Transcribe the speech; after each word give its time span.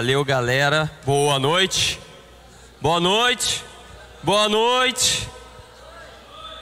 Valeu, 0.00 0.24
galera. 0.24 0.88
Boa 1.04 1.40
noite. 1.40 1.98
Boa 2.80 3.00
noite. 3.00 3.64
Boa 4.22 4.48
noite. 4.48 5.28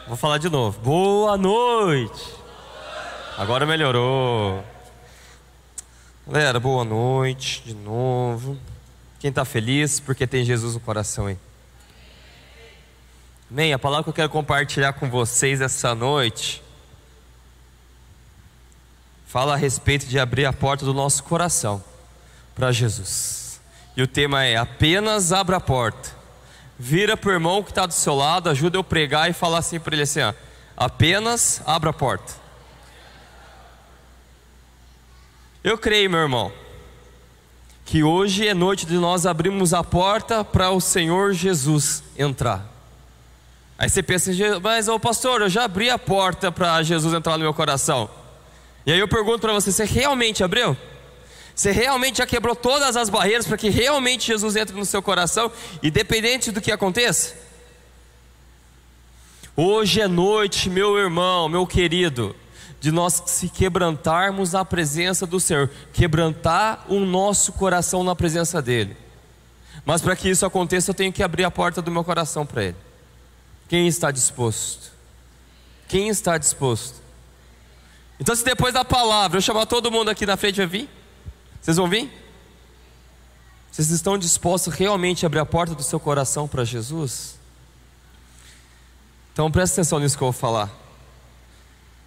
Vou 0.09 0.17
falar 0.17 0.39
de 0.39 0.49
novo. 0.49 0.81
Boa 0.81 1.37
noite. 1.37 2.35
Agora 3.37 3.67
melhorou. 3.67 4.65
Galera, 6.27 6.59
boa 6.59 6.83
noite 6.83 7.63
de 7.67 7.75
novo. 7.75 8.57
Quem 9.21 9.29
está 9.29 9.45
feliz 9.45 10.01
porque 10.01 10.27
tem 10.27 10.43
Jesus 10.43 10.73
no 10.73 10.81
coração 10.81 11.27
aí? 11.27 11.37
Amém. 13.51 13.71
A 13.75 13.79
palavra 13.79 14.05
que 14.05 14.09
eu 14.09 14.15
quero 14.15 14.31
compartilhar 14.31 14.95
com 14.95 15.11
vocês 15.11 15.61
essa 15.61 15.95
noite 15.95 16.63
fala 19.27 19.53
a 19.53 19.57
respeito 19.59 20.07
de 20.07 20.19
abrir 20.19 20.47
a 20.47 20.55
porta 20.55 20.87
do 20.87 20.95
nosso 20.95 21.23
coração 21.23 21.85
para 22.57 22.73
Jesus. 22.73 23.61
E 23.97 24.03
o 24.03 24.07
tema 24.09 24.45
é: 24.45 24.57
apenas 24.57 25.33
abra 25.33 25.59
a 25.59 25.61
porta. 25.61 26.17
Vira 26.79 27.17
para 27.17 27.31
o 27.31 27.33
irmão 27.33 27.63
que 27.63 27.71
está 27.71 27.87
do 27.87 27.95
seu 27.95 28.15
lado, 28.15 28.51
ajuda 28.51 28.77
eu 28.77 28.85
pregar 28.85 29.31
e 29.31 29.33
falar 29.33 29.59
assim 29.59 29.79
para 29.79 29.95
ele 29.95 30.03
assim: 30.03 30.21
ó, 30.21 30.33
apenas 30.77 31.63
abra 31.65 31.91
a 31.91 31.93
porta. 31.93 32.33
Eu 35.63 35.77
creio, 35.77 36.09
meu 36.11 36.21
irmão, 36.21 36.53
que 37.85 38.03
hoje 38.03 38.47
é 38.47 38.55
noite 38.55 38.87
de 38.87 38.95
nós 38.95 39.27
abrirmos 39.27 39.75
a 39.75 39.83
porta 39.83 40.45
para 40.45 40.71
o 40.71 40.81
Senhor 40.81 41.33
Jesus 41.33 42.03
entrar. 42.17 42.65
Aí 43.79 43.89
você 43.89 44.03
pensa, 44.03 44.31
mas 44.63 44.89
ô 44.89 44.99
pastor, 44.99 45.43
eu 45.43 45.49
já 45.49 45.65
abri 45.65 45.91
a 45.91 45.99
porta 45.99 46.51
para 46.51 46.83
Jesus 46.83 47.13
entrar 47.13 47.33
no 47.33 47.45
meu 47.45 47.53
coração. 47.53 48.09
E 48.87 48.93
aí 48.93 48.99
eu 48.99 49.09
pergunto 49.09 49.41
para 49.41 49.53
você: 49.53 49.71
você 49.71 49.85
realmente 49.85 50.43
abriu? 50.43 50.77
Você 51.57 51.71
realmente 51.71 52.19
já 52.19 52.27
quebrou 52.27 52.55
todas 52.55 52.99
as 52.99 53.09
barreiras 53.09 53.47
para 53.47 53.57
que 53.57 53.71
realmente 53.71 54.27
Jesus 54.27 54.57
entre 54.57 54.77
no 54.77 54.85
seu 54.85 55.01
coração, 55.01 55.51
independente 55.83 56.53
do 56.53 56.61
que 56.61 56.71
aconteça? 56.71 57.35
Hoje 59.57 60.03
é 60.03 60.07
noite, 60.07 60.69
meu 60.69 60.99
irmão, 60.99 61.49
meu 61.49 61.67
querido, 61.67 62.37
de 62.79 62.93
nós 62.93 63.23
se 63.25 63.49
quebrantarmos 63.49 64.53
na 64.53 64.67
presença 64.67 65.27
do 65.27 65.41
Senhor, 65.41 65.71
quebrantar 65.95 66.85
o 66.91 67.01
nosso 67.01 67.55
coração 67.55 68.05
na 68.05 68.15
presença 68.15 68.61
dEle. 68.61 68.95
Mas 69.83 70.03
para 70.03 70.15
que 70.15 70.29
isso 70.29 70.45
aconteça, 70.45 70.91
eu 70.91 70.95
tenho 70.95 71.13
que 71.13 71.23
abrir 71.23 71.45
a 71.45 71.51
porta 71.51 71.81
do 71.81 71.91
meu 71.91 72.05
coração 72.05 72.45
para 72.45 72.65
Ele. 72.65 72.77
Quem 73.67 73.89
está 73.89 74.11
disposto? 74.11 74.93
Quem 75.89 76.11
está 76.11 76.37
disposto? 76.37 77.01
Então, 78.21 78.37
se 78.37 78.45
depois 78.45 78.75
da 78.75 78.85
palavra 78.85 79.39
eu 79.39 79.43
chamar 79.43 79.65
todo 79.65 79.91
mundo 79.91 80.11
aqui 80.11 80.27
na 80.27 80.37
frente, 80.37 80.57
vai 80.57 80.67
vir? 80.67 80.96
Vocês 81.67 81.79
vão 81.79 81.89
vir? 81.89 82.09
Vocês 83.73 83.91
estão 83.91 84.17
dispostos 84.17 84.73
realmente 84.73 85.25
a 85.25 85.27
abrir 85.27 85.41
a 85.41 85.45
porta 85.45 85.75
do 85.75 85.83
seu 85.83 85.99
coração 85.99 86.47
para 86.47 86.63
Jesus? 86.63 87.41
Então 89.33 89.51
presta 89.51 89.81
atenção 89.81 89.99
nisso 89.99 90.17
que 90.17 90.23
eu 90.23 90.31
vou 90.31 90.33
falar. 90.33 90.71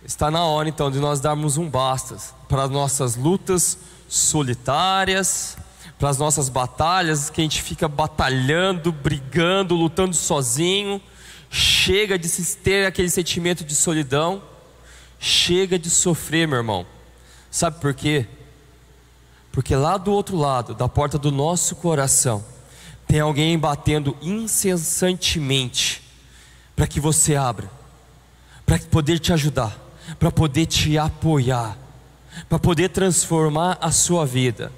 Está 0.06 0.32
na 0.32 0.46
hora 0.46 0.70
então 0.70 0.90
de 0.90 0.98
nós 0.98 1.20
darmos 1.20 1.58
um 1.58 1.70
basta 1.70 2.16
para 2.48 2.64
as 2.64 2.70
nossas 2.70 3.18
lutas 3.18 3.78
solitárias, 4.08 5.58
para 6.00 6.08
as 6.08 6.18
nossas 6.18 6.48
batalhas 6.48 7.30
que 7.30 7.42
a 7.42 7.44
gente 7.44 7.62
fica 7.62 7.90
batalhando, 7.90 8.94
brigando, 8.94 9.76
lutando 9.76 10.16
sozinho. 10.16 11.02
Chega 11.50 12.18
de 12.18 12.30
se 12.30 12.56
ter 12.60 12.86
aquele 12.86 13.10
sentimento 13.10 13.66
de 13.66 13.76
solidão. 13.76 14.42
Chega 15.20 15.78
de 15.78 15.90
sofrer, 15.90 16.48
meu 16.48 16.60
irmão. 16.60 16.86
Sabe 17.52 17.82
por 17.82 17.94
quê? 17.94 18.26
Porque 19.52 19.76
lá 19.76 19.98
do 19.98 20.12
outro 20.12 20.38
lado, 20.38 20.74
da 20.74 20.88
porta 20.88 21.18
do 21.18 21.32
nosso 21.32 21.76
coração, 21.76 22.44
tem 23.08 23.20
alguém 23.20 23.58
batendo 23.58 24.16
incessantemente 24.22 26.04
para 26.76 26.88
que 26.88 27.00
você 27.00 27.36
abra, 27.36 27.70
para 28.66 28.78
poder 28.80 29.20
te 29.20 29.34
ajudar, 29.34 29.78
para 30.20 30.32
poder 30.32 30.66
te 30.66 30.98
apoiar, 30.98 31.78
para 32.48 32.60
poder 32.60 32.90
transformar 32.90 33.78
a 33.82 33.92
sua 33.92 34.26
vida. 34.26 34.72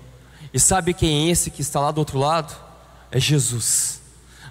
E 0.54 0.60
sabe 0.60 0.94
quem 0.94 1.28
é 1.28 1.32
esse 1.32 1.52
que 1.52 1.62
está 1.62 1.80
lá 1.80 1.92
do 1.92 2.00
outro 2.00 2.18
lado? 2.18 2.56
É 3.12 3.20
Jesus. 3.20 4.02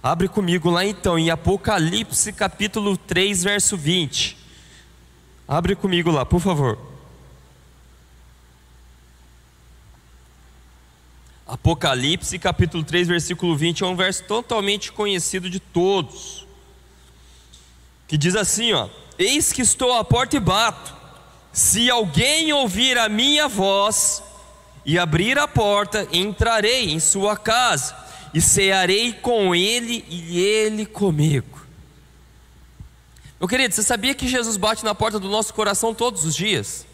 Abre 0.02 0.28
comigo 0.28 0.70
lá 0.70 0.84
então 0.84 1.18
em 1.18 1.30
Apocalipse 1.30 2.32
capítulo 2.32 2.96
3, 2.96 3.42
verso 3.44 3.76
20. 3.76 4.36
Abre 5.48 5.74
comigo 5.74 6.10
lá, 6.10 6.24
por 6.24 6.40
favor. 6.40 6.89
Apocalipse 11.50 12.38
capítulo 12.38 12.84
3, 12.84 13.08
versículo 13.08 13.56
20 13.56 13.82
é 13.82 13.86
um 13.86 13.96
verso 13.96 14.22
totalmente 14.22 14.92
conhecido 14.92 15.50
de 15.50 15.58
todos. 15.58 16.46
Que 18.06 18.16
diz 18.16 18.36
assim, 18.36 18.72
ó: 18.72 18.88
Eis 19.18 19.52
que 19.52 19.60
estou 19.60 19.92
à 19.94 20.04
porta 20.04 20.36
e 20.36 20.40
bato. 20.40 20.94
Se 21.52 21.90
alguém 21.90 22.52
ouvir 22.52 22.96
a 22.96 23.08
minha 23.08 23.48
voz 23.48 24.22
e 24.86 24.96
abrir 24.96 25.40
a 25.40 25.48
porta, 25.48 26.06
entrarei 26.12 26.92
em 26.92 27.00
sua 27.00 27.36
casa 27.36 27.96
e 28.32 28.40
cearei 28.40 29.12
com 29.12 29.52
ele 29.52 30.04
e 30.08 30.38
ele 30.38 30.86
comigo. 30.86 31.66
Meu 33.40 33.48
querido, 33.48 33.74
você 33.74 33.82
sabia 33.82 34.14
que 34.14 34.28
Jesus 34.28 34.56
bate 34.56 34.84
na 34.84 34.94
porta 34.94 35.18
do 35.18 35.28
nosso 35.28 35.52
coração 35.52 35.92
todos 35.92 36.24
os 36.24 36.36
dias? 36.36 36.86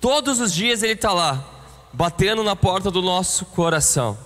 Todos 0.00 0.40
os 0.40 0.52
dias 0.52 0.82
ele 0.82 0.94
está 0.94 1.12
lá 1.12 1.52
batendo 1.96 2.44
na 2.44 2.54
porta 2.54 2.90
do 2.90 3.00
nosso 3.00 3.46
coração. 3.46 4.18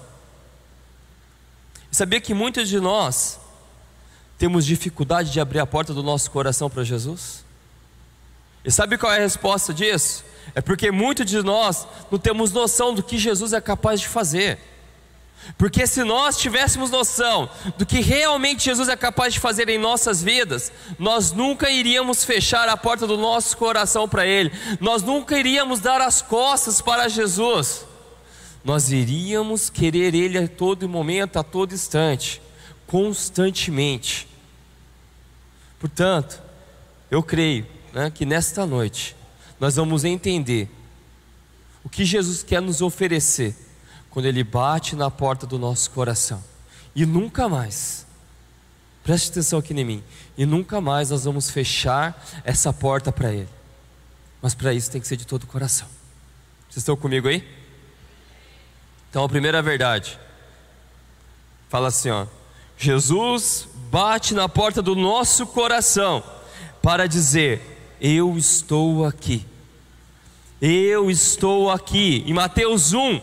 Sabia 1.88 2.20
que 2.20 2.34
muitos 2.34 2.68
de 2.68 2.80
nós 2.80 3.38
temos 4.36 4.66
dificuldade 4.66 5.30
de 5.30 5.38
abrir 5.38 5.60
a 5.60 5.66
porta 5.66 5.94
do 5.94 6.02
nosso 6.02 6.32
coração 6.32 6.68
para 6.68 6.82
Jesus? 6.82 7.44
E 8.64 8.72
sabe 8.72 8.98
qual 8.98 9.12
é 9.12 9.18
a 9.18 9.20
resposta 9.20 9.72
disso? 9.72 10.24
É 10.52 10.60
porque 10.60 10.90
muitos 10.90 11.26
de 11.26 11.40
nós 11.44 11.86
não 12.10 12.18
temos 12.18 12.50
noção 12.50 12.92
do 12.92 13.04
que 13.04 13.16
Jesus 13.16 13.52
é 13.52 13.60
capaz 13.60 14.00
de 14.00 14.08
fazer. 14.08 14.58
Porque 15.56 15.86
se 15.86 16.02
nós 16.04 16.36
tivéssemos 16.38 16.90
noção 16.90 17.50
do 17.76 17.84
que 17.84 18.00
realmente 18.00 18.64
Jesus 18.64 18.88
é 18.88 18.96
capaz 18.96 19.34
de 19.34 19.40
fazer 19.40 19.68
em 19.68 19.78
nossas 19.78 20.22
vidas, 20.22 20.72
nós 20.98 21.32
nunca 21.32 21.70
iríamos 21.70 22.24
fechar 22.24 22.68
a 22.68 22.76
porta 22.76 23.06
do 23.06 23.16
nosso 23.16 23.56
coração 23.56 24.08
para 24.08 24.26
Ele, 24.26 24.52
nós 24.80 25.02
nunca 25.02 25.38
iríamos 25.38 25.80
dar 25.80 26.00
as 26.00 26.22
costas 26.22 26.80
para 26.80 27.08
Jesus, 27.08 27.84
nós 28.64 28.90
iríamos 28.90 29.70
querer 29.70 30.14
Ele 30.14 30.38
a 30.38 30.48
todo 30.48 30.88
momento, 30.88 31.38
a 31.38 31.42
todo 31.42 31.74
instante, 31.74 32.40
constantemente. 32.86 34.28
Portanto, 35.78 36.40
eu 37.10 37.22
creio 37.22 37.66
né, 37.92 38.10
que 38.10 38.24
nesta 38.24 38.66
noite 38.66 39.16
nós 39.58 39.76
vamos 39.76 40.04
entender 40.04 40.68
o 41.82 41.88
que 41.88 42.04
Jesus 42.04 42.42
quer 42.42 42.60
nos 42.60 42.82
oferecer 42.82 43.69
quando 44.10 44.26
Ele 44.26 44.44
bate 44.44 44.96
na 44.96 45.10
porta 45.10 45.46
do 45.46 45.58
nosso 45.58 45.90
coração. 45.90 46.42
E 46.94 47.06
nunca 47.06 47.48
mais, 47.48 48.06
preste 49.04 49.30
atenção 49.30 49.58
aqui 49.58 49.72
em 49.72 49.84
mim, 49.84 50.04
e 50.36 50.44
nunca 50.44 50.80
mais 50.80 51.10
nós 51.10 51.24
vamos 51.24 51.50
fechar 51.50 52.22
essa 52.44 52.72
porta 52.72 53.12
para 53.12 53.32
Ele. 53.32 53.48
Mas 54.42 54.54
para 54.54 54.74
isso 54.74 54.90
tem 54.90 55.00
que 55.00 55.06
ser 55.06 55.16
de 55.16 55.26
todo 55.26 55.44
o 55.44 55.46
coração. 55.46 55.86
Vocês 56.68 56.78
estão 56.78 56.96
comigo 56.96 57.28
aí? 57.28 57.46
Então 59.08 59.24
a 59.24 59.28
primeira 59.28 59.60
verdade, 59.60 60.18
fala 61.68 61.88
assim: 61.88 62.10
ó, 62.10 62.26
Jesus 62.78 63.68
bate 63.90 64.34
na 64.34 64.48
porta 64.48 64.80
do 64.80 64.94
nosso 64.94 65.46
coração 65.46 66.22
para 66.80 67.06
dizer: 67.06 67.96
Eu 68.00 68.38
estou 68.38 69.04
aqui. 69.04 69.46
Eu 70.60 71.10
estou 71.10 71.70
aqui. 71.70 72.22
Em 72.26 72.32
Mateus 72.32 72.92
1, 72.92 73.20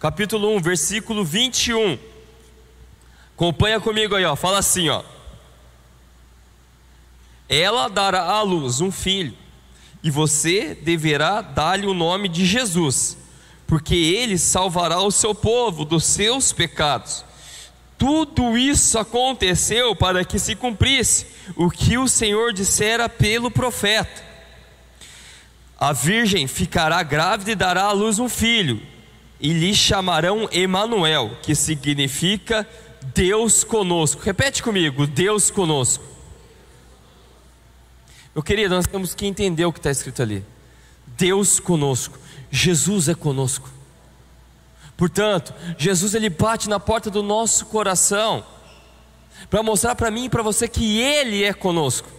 capítulo 0.00 0.54
1, 0.56 0.60
versículo 0.60 1.24
21. 1.24 1.98
Acompanha 3.34 3.80
comigo 3.80 4.14
aí, 4.14 4.24
ó. 4.24 4.36
Fala 4.36 4.58
assim, 4.58 4.88
ó. 4.88 5.02
Ela 7.48 7.88
dará 7.88 8.24
à 8.24 8.42
luz 8.42 8.80
um 8.80 8.92
filho, 8.92 9.34
e 10.02 10.10
você 10.10 10.74
deverá 10.74 11.40
dar-lhe 11.40 11.86
o 11.86 11.94
nome 11.94 12.28
de 12.28 12.44
Jesus, 12.44 13.16
porque 13.66 13.94
ele 13.94 14.38
salvará 14.38 15.00
o 15.00 15.10
seu 15.10 15.34
povo 15.34 15.84
dos 15.84 16.04
seus 16.04 16.52
pecados. 16.52 17.24
Tudo 17.96 18.56
isso 18.56 18.98
aconteceu 18.98 19.96
para 19.96 20.24
que 20.24 20.38
se 20.38 20.54
cumprisse 20.54 21.26
o 21.56 21.70
que 21.70 21.98
o 21.98 22.06
Senhor 22.06 22.52
dissera 22.52 23.08
pelo 23.08 23.50
profeta. 23.50 24.22
A 25.80 25.92
virgem 25.92 26.46
ficará 26.46 27.02
grávida 27.02 27.50
e 27.50 27.56
dará 27.56 27.84
à 27.84 27.92
luz 27.92 28.18
um 28.18 28.28
filho, 28.28 28.80
e 29.40 29.52
lhe 29.52 29.74
chamarão 29.74 30.48
Emanuel, 30.50 31.36
que 31.42 31.54
significa 31.54 32.68
Deus 33.14 33.62
conosco. 33.64 34.22
Repete 34.22 34.62
comigo, 34.62 35.06
Deus 35.06 35.50
conosco. 35.50 36.04
Meu 38.34 38.42
querido, 38.42 38.74
nós 38.74 38.86
temos 38.86 39.14
que 39.14 39.26
entender 39.26 39.64
o 39.64 39.72
que 39.72 39.78
está 39.78 39.90
escrito 39.90 40.22
ali. 40.22 40.44
Deus 41.06 41.58
conosco, 41.58 42.18
Jesus 42.50 43.08
é 43.08 43.14
conosco. 43.14 43.68
Portanto, 44.96 45.54
Jesus 45.76 46.14
ele 46.14 46.28
bate 46.28 46.68
na 46.68 46.80
porta 46.80 47.10
do 47.10 47.22
nosso 47.22 47.66
coração 47.66 48.44
para 49.48 49.62
mostrar 49.62 49.94
para 49.94 50.10
mim 50.10 50.24
e 50.24 50.28
para 50.28 50.42
você 50.42 50.66
que 50.66 51.00
ele 51.00 51.44
é 51.44 51.52
conosco. 51.52 52.17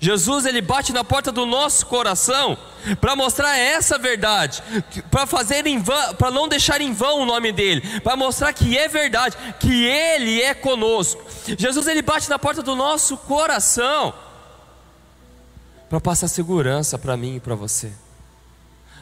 Jesus 0.00 0.46
ele 0.46 0.60
bate 0.60 0.92
na 0.92 1.02
porta 1.02 1.32
do 1.32 1.46
nosso 1.46 1.86
coração 1.86 2.56
para 3.00 3.16
mostrar 3.16 3.56
essa 3.56 3.98
verdade, 3.98 4.62
para 5.10 5.26
fazer 5.26 5.66
em 5.66 5.82
para 6.18 6.30
não 6.30 6.48
deixar 6.48 6.80
em 6.80 6.92
vão 6.92 7.20
o 7.20 7.26
nome 7.26 7.52
dele, 7.52 8.00
para 8.00 8.16
mostrar 8.16 8.52
que 8.52 8.76
é 8.76 8.88
verdade, 8.88 9.36
que 9.58 9.84
ele 9.84 10.40
é 10.40 10.54
conosco. 10.54 11.22
Jesus 11.58 11.86
ele 11.86 12.02
bate 12.02 12.28
na 12.28 12.38
porta 12.38 12.62
do 12.62 12.74
nosso 12.74 13.16
coração 13.16 14.14
para 15.88 16.00
passar 16.00 16.28
segurança 16.28 16.98
para 16.98 17.16
mim 17.16 17.36
e 17.36 17.40
para 17.40 17.54
você, 17.54 17.92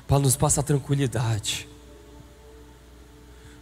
para 0.06 0.18
nos 0.18 0.36
passar 0.36 0.62
tranquilidade. 0.62 1.68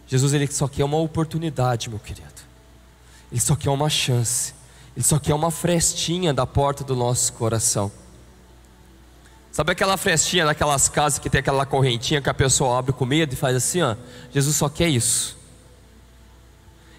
Jesus 0.07 0.33
ele 0.33 0.47
só 0.47 0.67
quer 0.67 0.85
uma 0.85 0.97
oportunidade, 0.97 1.89
meu 1.89 1.99
querido. 1.99 2.27
Ele 3.29 3.41
só 3.41 3.55
quer 3.55 3.69
uma 3.69 3.89
chance. 3.89 4.53
Ele 4.97 5.03
só 5.03 5.19
quer 5.19 5.35
uma 5.35 5.51
frestinha 5.51 6.33
da 6.33 6.47
porta 6.47 6.83
do 6.83 6.95
nosso 6.95 7.31
coração. 7.33 7.91
Sabe 9.51 9.71
aquela 9.71 9.95
frestinha 9.95 10.43
daquelas 10.43 10.89
casas 10.89 11.19
que 11.19 11.29
tem 11.29 11.37
aquela 11.37 11.67
correntinha 11.67 12.19
que 12.19 12.27
a 12.27 12.33
pessoa 12.33 12.79
abre 12.79 12.91
com 12.91 13.05
medo 13.05 13.31
e 13.31 13.35
faz 13.35 13.55
assim, 13.55 13.79
ó? 13.83 13.95
Jesus 14.33 14.55
só 14.55 14.67
quer 14.67 14.89
isso. 14.89 15.37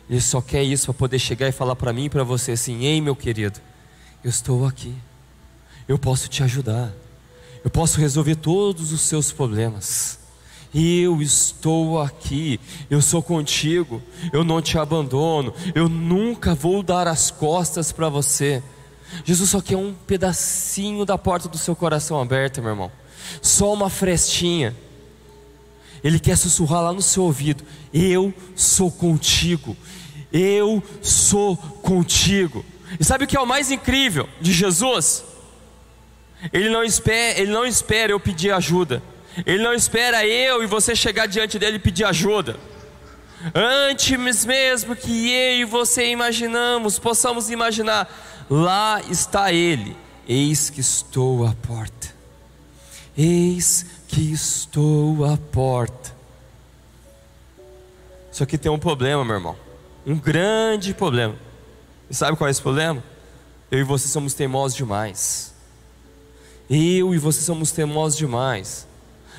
Ele 0.08 0.20
só 0.20 0.40
quer 0.40 0.62
isso 0.62 0.86
para 0.86 0.94
poder 0.94 1.18
chegar 1.18 1.48
e 1.48 1.52
falar 1.52 1.74
para 1.74 1.92
mim 1.92 2.04
e 2.04 2.08
para 2.08 2.22
você 2.22 2.52
assim: 2.52 2.84
"Ei, 2.84 3.00
meu 3.00 3.16
querido, 3.16 3.58
eu 4.22 4.30
estou 4.30 4.64
aqui. 4.64 4.94
Eu 5.88 5.98
posso 5.98 6.28
te 6.28 6.40
ajudar. 6.44 6.92
Eu 7.64 7.70
posso 7.70 7.98
resolver 7.98 8.36
todos 8.36 8.92
os 8.92 9.00
seus 9.00 9.32
problemas. 9.32 10.17
Eu 10.74 11.22
estou 11.22 12.00
aqui, 12.00 12.60
eu 12.90 13.00
sou 13.00 13.22
contigo, 13.22 14.02
eu 14.32 14.44
não 14.44 14.60
te 14.60 14.76
abandono, 14.76 15.54
eu 15.74 15.88
nunca 15.88 16.54
vou 16.54 16.82
dar 16.82 17.08
as 17.08 17.30
costas 17.30 17.90
para 17.90 18.08
você. 18.08 18.62
Jesus 19.24 19.50
só 19.50 19.60
quer 19.60 19.76
um 19.76 19.94
pedacinho 20.06 21.04
da 21.04 21.16
porta 21.16 21.48
do 21.48 21.56
seu 21.56 21.74
coração 21.74 22.20
aberta, 22.20 22.60
meu 22.60 22.70
irmão, 22.70 22.92
só 23.40 23.72
uma 23.72 23.88
frestinha. 23.88 24.76
Ele 26.04 26.18
quer 26.18 26.36
sussurrar 26.36 26.82
lá 26.82 26.92
no 26.92 27.02
seu 27.02 27.24
ouvido: 27.24 27.64
Eu 27.92 28.32
sou 28.54 28.90
contigo, 28.90 29.76
eu 30.32 30.82
sou 31.02 31.56
contigo. 31.56 32.64
E 32.98 33.04
sabe 33.04 33.24
o 33.24 33.26
que 33.26 33.36
é 33.36 33.40
o 33.40 33.46
mais 33.46 33.70
incrível 33.70 34.28
de 34.40 34.52
Jesus? 34.52 35.24
Ele 36.52 36.68
não 36.68 36.84
espera, 36.84 37.40
ele 37.40 37.50
não 37.50 37.66
espera 37.66 38.12
eu 38.12 38.20
pedir 38.20 38.52
ajuda. 38.52 39.02
Ele 39.46 39.62
não 39.62 39.74
espera 39.74 40.26
eu 40.26 40.62
e 40.62 40.66
você 40.66 40.94
chegar 40.94 41.26
diante 41.26 41.58
dele 41.58 41.76
e 41.76 41.80
pedir 41.80 42.04
ajuda. 42.04 42.56
Antes 43.54 44.44
mesmo 44.44 44.96
que 44.96 45.30
eu 45.30 45.60
e 45.60 45.64
você 45.64 46.10
imaginamos, 46.10 46.98
possamos 46.98 47.50
imaginar, 47.50 48.08
lá 48.50 49.00
está 49.08 49.52
ele. 49.52 49.96
Eis 50.28 50.70
que 50.70 50.80
estou 50.80 51.46
à 51.46 51.54
porta. 51.54 52.08
Eis 53.16 53.86
que 54.08 54.32
estou 54.32 55.24
à 55.24 55.36
porta. 55.36 56.16
Só 58.32 58.44
que 58.44 58.58
tem 58.58 58.70
um 58.70 58.78
problema, 58.78 59.24
meu 59.24 59.36
irmão. 59.36 59.56
Um 60.06 60.18
grande 60.18 60.94
problema. 60.94 61.36
E 62.10 62.14
sabe 62.14 62.36
qual 62.36 62.48
é 62.48 62.50
esse 62.50 62.62
problema? 62.62 63.02
Eu 63.70 63.80
e 63.80 63.84
você 63.84 64.08
somos 64.08 64.34
teimosos 64.34 64.76
demais. 64.76 65.54
Eu 66.68 67.14
e 67.14 67.18
você 67.18 67.40
somos 67.40 67.70
teimosos 67.70 68.18
demais. 68.18 68.87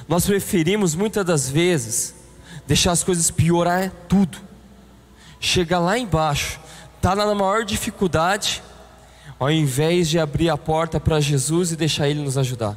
Nós 0.09 0.25
preferimos 0.25 0.95
muitas 0.95 1.23
das 1.23 1.47
vezes 1.47 2.15
deixar 2.65 2.93
as 2.93 3.03
coisas 3.03 3.29
piorar 3.29 3.91
tudo. 4.09 4.39
Chegar 5.39 5.77
lá 5.77 5.99
embaixo, 5.99 6.59
tá 6.99 7.15
na 7.15 7.35
maior 7.35 7.63
dificuldade, 7.63 8.63
ao 9.39 9.51
invés 9.51 10.09
de 10.09 10.17
abrir 10.17 10.49
a 10.49 10.57
porta 10.57 10.99
para 10.99 11.19
Jesus 11.19 11.71
e 11.71 11.75
deixar 11.75 12.09
Ele 12.09 12.21
nos 12.23 12.39
ajudar. 12.39 12.75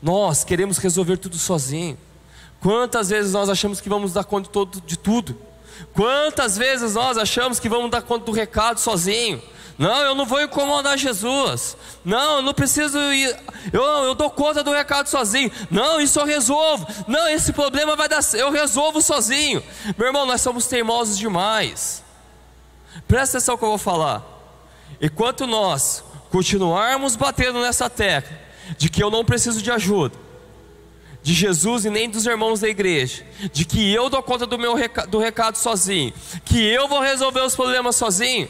Nós 0.00 0.44
queremos 0.44 0.78
resolver 0.78 1.16
tudo 1.16 1.36
sozinho. 1.36 1.98
Quantas 2.60 3.08
vezes 3.08 3.32
nós 3.32 3.48
achamos 3.48 3.80
que 3.80 3.88
vamos 3.88 4.12
dar 4.12 4.22
conta 4.22 4.48
de 4.86 4.96
tudo? 4.96 5.36
Quantas 5.92 6.56
vezes 6.56 6.94
nós 6.94 7.18
achamos 7.18 7.58
que 7.58 7.68
vamos 7.68 7.90
dar 7.90 8.02
conta 8.02 8.26
do 8.26 8.32
recado 8.32 8.78
sozinho? 8.78 9.42
Não, 9.78 10.02
eu 10.02 10.14
não 10.14 10.24
vou 10.24 10.40
incomodar 10.40 10.96
Jesus. 10.96 11.76
Não, 12.04 12.36
eu 12.36 12.42
não 12.42 12.54
preciso 12.54 12.98
ir. 13.12 13.36
Eu, 13.72 13.82
eu 13.82 14.14
dou 14.14 14.30
conta 14.30 14.64
do 14.64 14.72
recado 14.72 15.08
sozinho. 15.08 15.50
Não, 15.70 16.00
isso 16.00 16.18
eu 16.18 16.24
resolvo. 16.24 16.86
Não, 17.06 17.28
esse 17.28 17.52
problema 17.52 17.94
vai 17.94 18.08
dar. 18.08 18.20
Eu 18.34 18.50
resolvo 18.50 19.02
sozinho. 19.02 19.62
Meu 19.98 20.06
irmão, 20.06 20.24
nós 20.24 20.40
somos 20.40 20.66
teimosos 20.66 21.18
demais. 21.18 22.02
Presta 23.06 23.36
atenção 23.36 23.58
que 23.58 23.64
eu 23.64 23.68
vou 23.68 23.78
falar. 23.78 24.24
Enquanto 25.00 25.46
nós 25.46 26.02
continuarmos 26.30 27.14
batendo 27.14 27.60
nessa 27.60 27.90
tecla 27.90 28.36
de 28.78 28.88
que 28.88 29.02
eu 29.02 29.10
não 29.10 29.24
preciso 29.24 29.60
de 29.60 29.70
ajuda, 29.70 30.16
de 31.22 31.34
Jesus 31.34 31.84
e 31.84 31.90
nem 31.90 32.08
dos 32.08 32.24
irmãos 32.24 32.60
da 32.60 32.68
igreja, 32.68 33.26
de 33.52 33.64
que 33.66 33.92
eu 33.92 34.08
dou 34.08 34.22
conta 34.22 34.46
do 34.46 34.58
meu 34.58 34.74
recado, 34.74 35.10
do 35.10 35.18
recado 35.18 35.56
sozinho, 35.56 36.14
que 36.46 36.64
eu 36.66 36.88
vou 36.88 37.00
resolver 37.00 37.40
os 37.40 37.54
problemas 37.54 37.96
sozinho 37.96 38.48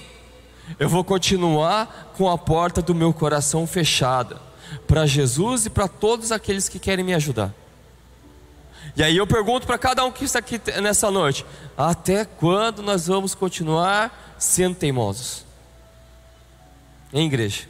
eu 0.79 0.89
vou 0.89 1.05
continuar 1.05 2.13
com 2.17 2.29
a 2.31 2.37
porta 2.37 2.83
do 2.83 2.95
meu 2.95 3.13
coração 3.13 3.67
fechada 3.67 4.41
para 4.87 5.07
Jesus 5.07 5.67
e 5.67 5.71
para 5.71 5.89
todos 5.89 6.33
aqueles 6.33 6.69
que 6.69 6.79
querem 6.79 7.05
me 7.05 7.15
ajudar. 7.15 7.55
E 8.97 9.03
aí 9.03 9.17
eu 9.17 9.27
pergunto 9.27 9.67
para 9.67 9.79
cada 9.79 10.05
um 10.05 10.13
que 10.13 10.25
está 10.25 10.39
aqui 10.39 10.61
nessa 10.81 11.11
noite: 11.11 11.45
até 11.77 12.25
quando 12.25 12.83
nós 12.83 13.07
vamos 13.07 13.35
continuar 13.35 14.37
sendo 14.39 14.75
teimosos? 14.75 15.45
Em 17.13 17.27
igreja? 17.27 17.65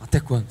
Até 0.00 0.20
quando? 0.20 0.48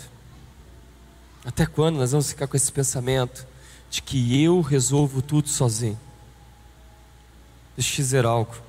Até 1.46 1.66
quando 1.66 1.98
nós 1.98 2.12
vamos 2.12 2.30
ficar 2.30 2.48
com 2.48 2.58
esse 2.58 2.72
pensamento 2.72 3.46
de 3.90 4.02
que 4.02 4.44
eu 4.44 4.62
resolvo 4.62 5.22
tudo 5.22 5.48
sozinho? 5.48 6.00
Deixa 7.78 7.94
eu 7.94 7.96
dizer 7.98 8.26
algo. 8.26 8.65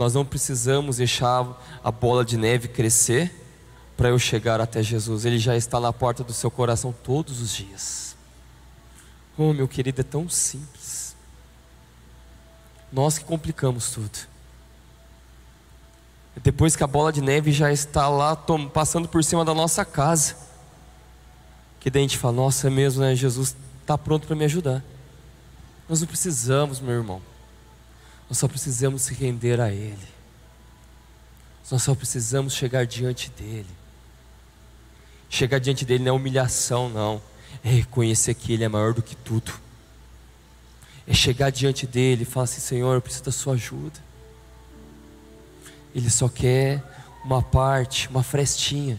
Nós 0.00 0.14
não 0.14 0.24
precisamos 0.24 0.96
deixar 0.96 1.46
a 1.84 1.92
bola 1.92 2.24
de 2.24 2.38
neve 2.38 2.68
crescer 2.68 3.30
para 3.98 4.08
eu 4.08 4.18
chegar 4.18 4.58
até 4.58 4.82
Jesus. 4.82 5.26
Ele 5.26 5.38
já 5.38 5.54
está 5.58 5.78
na 5.78 5.92
porta 5.92 6.24
do 6.24 6.32
seu 6.32 6.50
coração 6.50 6.90
todos 6.90 7.38
os 7.42 7.54
dias. 7.54 8.16
Oh, 9.36 9.52
meu 9.52 9.68
querido, 9.68 10.00
é 10.00 10.02
tão 10.02 10.26
simples. 10.26 11.14
Nós 12.90 13.18
que 13.18 13.26
complicamos 13.26 13.90
tudo. 13.90 14.20
Depois 16.42 16.74
que 16.74 16.82
a 16.82 16.86
bola 16.86 17.12
de 17.12 17.20
neve 17.20 17.52
já 17.52 17.70
está 17.70 18.08
lá 18.08 18.34
passando 18.72 19.06
por 19.06 19.22
cima 19.22 19.44
da 19.44 19.52
nossa 19.52 19.84
casa, 19.84 20.34
que 21.78 21.90
daí 21.90 22.00
a 22.00 22.04
gente 22.04 22.16
fala: 22.16 22.36
Nossa, 22.36 22.68
é 22.68 22.70
mesmo, 22.70 23.02
né? 23.02 23.14
Jesus 23.14 23.54
está 23.82 23.98
pronto 23.98 24.26
para 24.26 24.34
me 24.34 24.46
ajudar. 24.46 24.82
Nós 25.86 26.00
não 26.00 26.08
precisamos, 26.08 26.80
meu 26.80 26.94
irmão. 26.94 27.29
Nós 28.30 28.38
só 28.38 28.46
precisamos 28.46 29.02
se 29.02 29.12
render 29.12 29.60
a 29.60 29.72
Ele. 29.72 29.98
Nós 31.68 31.82
só 31.82 31.96
precisamos 31.96 32.54
chegar 32.54 32.86
diante 32.86 33.28
dEle. 33.36 33.66
Chegar 35.28 35.58
diante 35.58 35.84
dEle 35.84 36.04
não 36.04 36.12
é 36.12 36.16
humilhação, 36.16 36.88
não. 36.88 37.20
É 37.64 37.68
reconhecer 37.68 38.34
que 38.34 38.52
Ele 38.52 38.62
é 38.62 38.68
maior 38.68 38.94
do 38.94 39.02
que 39.02 39.16
tudo. 39.16 39.52
É 41.08 41.12
chegar 41.12 41.50
diante 41.50 41.88
dEle 41.88 42.22
e 42.22 42.24
falar 42.24 42.44
assim: 42.44 42.60
Senhor, 42.60 42.94
eu 42.94 43.02
preciso 43.02 43.24
da 43.24 43.32
Sua 43.32 43.54
ajuda. 43.54 43.98
Ele 45.92 46.08
só 46.08 46.28
quer 46.28 46.84
uma 47.24 47.42
parte, 47.42 48.08
uma 48.08 48.22
frestinha. 48.22 48.96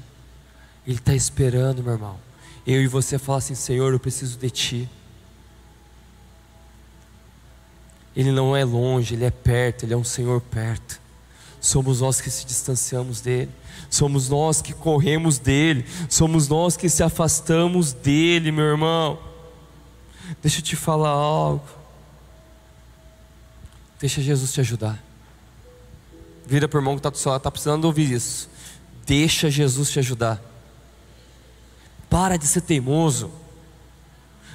Ele 0.86 0.98
está 0.98 1.16
esperando, 1.16 1.82
meu 1.82 1.94
irmão. 1.94 2.20
Eu 2.68 2.82
e 2.82 2.88
você 2.88 3.18
falar 3.18 3.38
assim: 3.38 3.56
Senhor, 3.56 3.94
eu 3.94 4.00
preciso 4.00 4.38
de 4.38 4.50
Ti. 4.50 4.90
Ele 8.16 8.32
não 8.32 8.56
é 8.56 8.64
longe, 8.64 9.16
Ele 9.16 9.26
é 9.26 9.32
perto, 9.32 9.86
Ele 9.86 9.94
é 9.94 9.98
um 9.98 10.04
Senhor 10.04 10.42
perto. 10.42 11.00
Somos 11.60 12.02
nós 12.02 12.20
que 12.20 12.30
se 12.30 12.46
distanciamos 12.46 13.22
dele, 13.22 13.52
somos 13.90 14.28
nós 14.30 14.62
que 14.62 14.74
corremos 14.74 15.38
dele, 15.38 15.86
somos 16.10 16.48
nós 16.48 16.76
que 16.76 16.90
se 16.90 17.04
afastamos 17.04 17.94
dele, 17.94 18.52
meu 18.52 18.66
irmão. 18.66 19.20
Deixa 20.42 20.60
eu 20.60 20.64
te 20.64 20.76
falar 20.76 21.10
algo. 21.10 21.64
Deixa 24.00 24.22
Jesus 24.22 24.52
te 24.52 24.60
ajudar. 24.62 25.02
Vira 26.48 26.68
para 26.68 26.78
o 26.78 26.82
irmão 26.82 26.96
que 26.96 27.00
está 27.00 27.10
do 27.10 27.18
seu 27.18 27.32
lado, 27.32 27.42
está 27.42 27.52
precisando 27.52 27.86
ouvir 27.86 28.12
isso. 28.12 28.50
Deixa 29.06 29.50
Jesus 29.50 29.92
te 29.92 30.00
ajudar. 30.00 30.42
Para 32.10 32.38
de 32.38 32.48
ser 32.48 32.62
teimoso. 32.62 33.32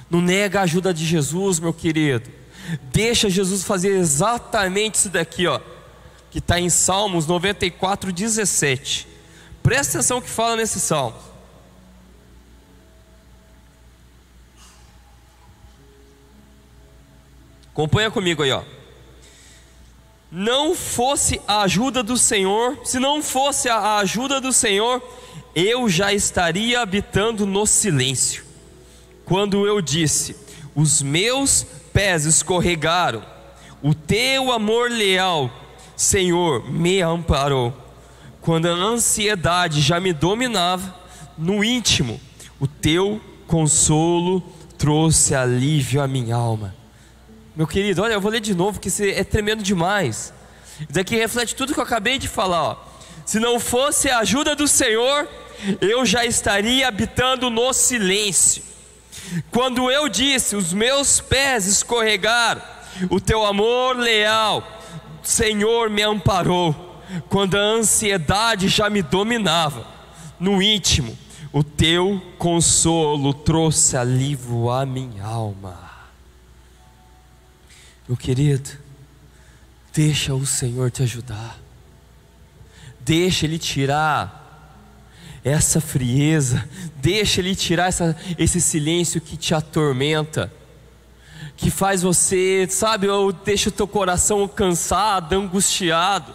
Não 0.09 0.21
nega 0.21 0.59
a 0.59 0.63
ajuda 0.63 0.93
de 0.93 1.05
Jesus, 1.05 1.59
meu 1.59 1.73
querido. 1.73 2.29
Deixa 2.91 3.29
Jesus 3.29 3.63
fazer 3.63 3.97
exatamente 3.97 4.95
isso 4.95 5.09
daqui, 5.09 5.47
ó, 5.47 5.59
que 6.29 6.39
está 6.39 6.59
em 6.59 6.69
Salmos 6.69 7.25
94, 7.25 8.11
17. 8.11 9.07
Presta 9.63 9.97
atenção 9.97 10.21
que 10.21 10.29
fala 10.29 10.55
nesse 10.57 10.79
salmo. 10.79 11.17
Acompanha 17.71 18.09
comigo 18.09 18.43
aí, 18.43 18.51
ó. 18.51 18.63
Não 20.31 20.75
fosse 20.75 21.39
a 21.47 21.61
ajuda 21.61 22.03
do 22.03 22.17
Senhor, 22.17 22.79
se 22.83 22.99
não 22.99 23.21
fosse 23.21 23.69
a 23.69 23.97
ajuda 23.97 24.41
do 24.41 24.51
Senhor, 24.51 25.01
eu 25.55 25.87
já 25.87 26.11
estaria 26.11 26.81
habitando 26.81 27.45
no 27.45 27.65
silêncio. 27.65 28.43
Quando 29.23 29.65
eu 29.65 29.81
disse: 29.81 30.35
Os 30.75 31.01
meus 31.01 31.65
pés 31.97 32.25
escorregaram, 32.25 33.23
o 33.81 33.91
teu 33.91 34.51
amor 34.51 34.91
leal, 34.91 35.49
Senhor, 35.95 36.71
me 36.71 37.01
amparou. 37.01 37.75
Quando 38.39 38.67
a 38.67 38.71
ansiedade 38.71 39.81
já 39.81 39.99
me 39.99 40.13
dominava, 40.13 40.95
no 41.35 41.63
íntimo, 41.63 42.21
o 42.59 42.67
teu 42.67 43.19
consolo 43.47 44.43
trouxe 44.77 45.33
alívio 45.33 45.99
à 45.99 46.07
minha 46.07 46.35
alma. 46.35 46.75
Meu 47.55 47.65
querido, 47.65 48.03
olha, 48.03 48.13
eu 48.13 48.21
vou 48.21 48.29
ler 48.29 48.41
de 48.41 48.53
novo, 48.53 48.79
que 48.79 48.89
isso 48.89 49.03
é 49.03 49.23
tremendo 49.23 49.63
demais. 49.63 50.31
Isso 50.87 50.99
aqui 50.99 51.15
reflete 51.15 51.55
tudo 51.55 51.73
que 51.73 51.79
eu 51.79 51.83
acabei 51.83 52.19
de 52.19 52.27
falar. 52.27 52.61
Ó. 52.61 52.77
Se 53.25 53.39
não 53.39 53.59
fosse 53.59 54.07
a 54.07 54.19
ajuda 54.19 54.55
do 54.55 54.67
Senhor, 54.67 55.27
eu 55.81 56.05
já 56.05 56.23
estaria 56.23 56.87
habitando 56.87 57.49
no 57.49 57.73
silêncio. 57.73 58.61
Quando 59.51 59.91
eu 59.91 60.07
disse, 60.09 60.55
os 60.55 60.73
meus 60.73 61.19
pés 61.19 61.65
escorregaram, 61.65 62.61
o 63.09 63.19
teu 63.19 63.45
amor 63.45 63.95
leal, 63.97 64.63
Senhor, 65.23 65.89
me 65.89 66.01
amparou. 66.01 67.01
Quando 67.29 67.55
a 67.57 67.61
ansiedade 67.61 68.67
já 68.67 68.89
me 68.89 69.01
dominava, 69.01 69.85
no 70.39 70.61
íntimo, 70.61 71.17
o 71.51 71.63
teu 71.63 72.21
consolo 72.37 73.33
trouxe 73.33 73.95
alívio 73.97 74.69
à 74.69 74.85
minha 74.85 75.23
alma. 75.23 75.87
Meu 78.07 78.15
querido, 78.15 78.69
deixa 79.93 80.33
o 80.33 80.45
Senhor 80.45 80.91
te 80.91 81.03
ajudar, 81.03 81.57
deixa 82.99 83.45
Ele 83.45 83.57
tirar 83.57 84.36
essa 85.47 85.79
frieza, 85.81 86.67
deixa 86.95 87.41
Ele 87.41 87.55
tirar 87.55 87.87
essa, 87.87 88.15
esse 88.37 88.59
silêncio 88.61 89.21
que 89.21 89.37
te 89.37 89.53
atormenta, 89.53 90.51
que 91.55 91.71
faz 91.71 92.01
você, 92.01 92.67
sabe, 92.69 93.07
ou 93.07 93.31
deixa 93.33 93.69
o 93.69 93.71
teu 93.71 93.87
coração 93.87 94.47
cansado, 94.47 95.33
angustiado. 95.33 96.33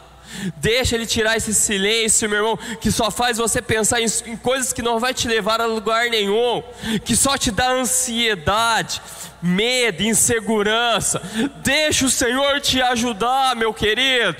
Deixa 0.56 0.96
ele 0.96 1.04
tirar 1.04 1.36
esse 1.36 1.52
silêncio, 1.52 2.28
meu 2.28 2.38
irmão, 2.38 2.58
que 2.80 2.90
só 2.90 3.10
faz 3.10 3.36
você 3.36 3.60
pensar 3.60 4.00
em, 4.00 4.06
em, 4.26 4.36
coisas 4.36 4.72
que 4.72 4.80
não 4.80 4.98
vai 4.98 5.12
te 5.12 5.28
levar 5.28 5.60
a 5.60 5.66
lugar 5.66 6.08
nenhum, 6.08 6.62
que 7.04 7.14
só 7.14 7.36
te 7.36 7.50
dá 7.50 7.70
ansiedade, 7.70 9.02
medo, 9.42 10.02
insegurança. 10.02 11.20
Deixa 11.62 12.06
o 12.06 12.10
Senhor 12.10 12.60
te 12.60 12.80
ajudar, 12.80 13.54
meu 13.56 13.74
querido. 13.74 14.36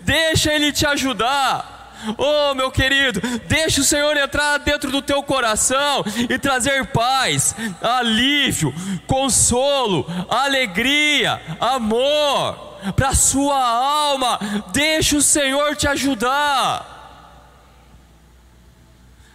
Deixa 0.00 0.52
ele 0.52 0.72
te 0.72 0.86
ajudar. 0.86 1.79
Oh, 2.16 2.54
meu 2.54 2.70
querido, 2.70 3.20
deixa 3.46 3.80
o 3.80 3.84
Senhor 3.84 4.16
entrar 4.16 4.58
dentro 4.58 4.90
do 4.90 5.02
teu 5.02 5.22
coração 5.22 6.04
e 6.28 6.38
trazer 6.38 6.86
paz, 6.86 7.54
alívio, 7.80 8.72
consolo, 9.06 10.06
alegria, 10.28 11.40
amor 11.60 12.70
para 12.96 13.08
a 13.08 13.14
sua 13.14 13.58
alma. 13.58 14.38
Deixa 14.72 15.16
o 15.16 15.22
Senhor 15.22 15.76
te 15.76 15.86
ajudar. 15.86 16.98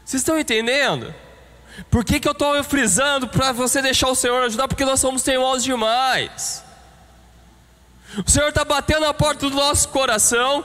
Vocês 0.03 0.22
estão 0.22 0.39
entendendo? 0.39 1.13
Por 1.89 2.05
que, 2.05 2.19
que 2.19 2.27
eu 2.27 2.31
estou 2.31 2.63
frisando 2.63 3.27
para 3.27 3.51
você 3.51 3.81
deixar 3.81 4.07
o 4.07 4.15
Senhor 4.15 4.43
ajudar? 4.43 4.67
Porque 4.67 4.86
nós 4.86 5.00
somos 5.00 5.24
teimosos 5.24 5.63
demais. 5.63 6.63
O 8.25 8.29
Senhor 8.29 8.50
está 8.50 8.63
batendo 8.63 9.01
na 9.01 9.13
porta 9.13 9.50
do 9.50 9.55
nosso 9.55 9.89
coração 9.89 10.63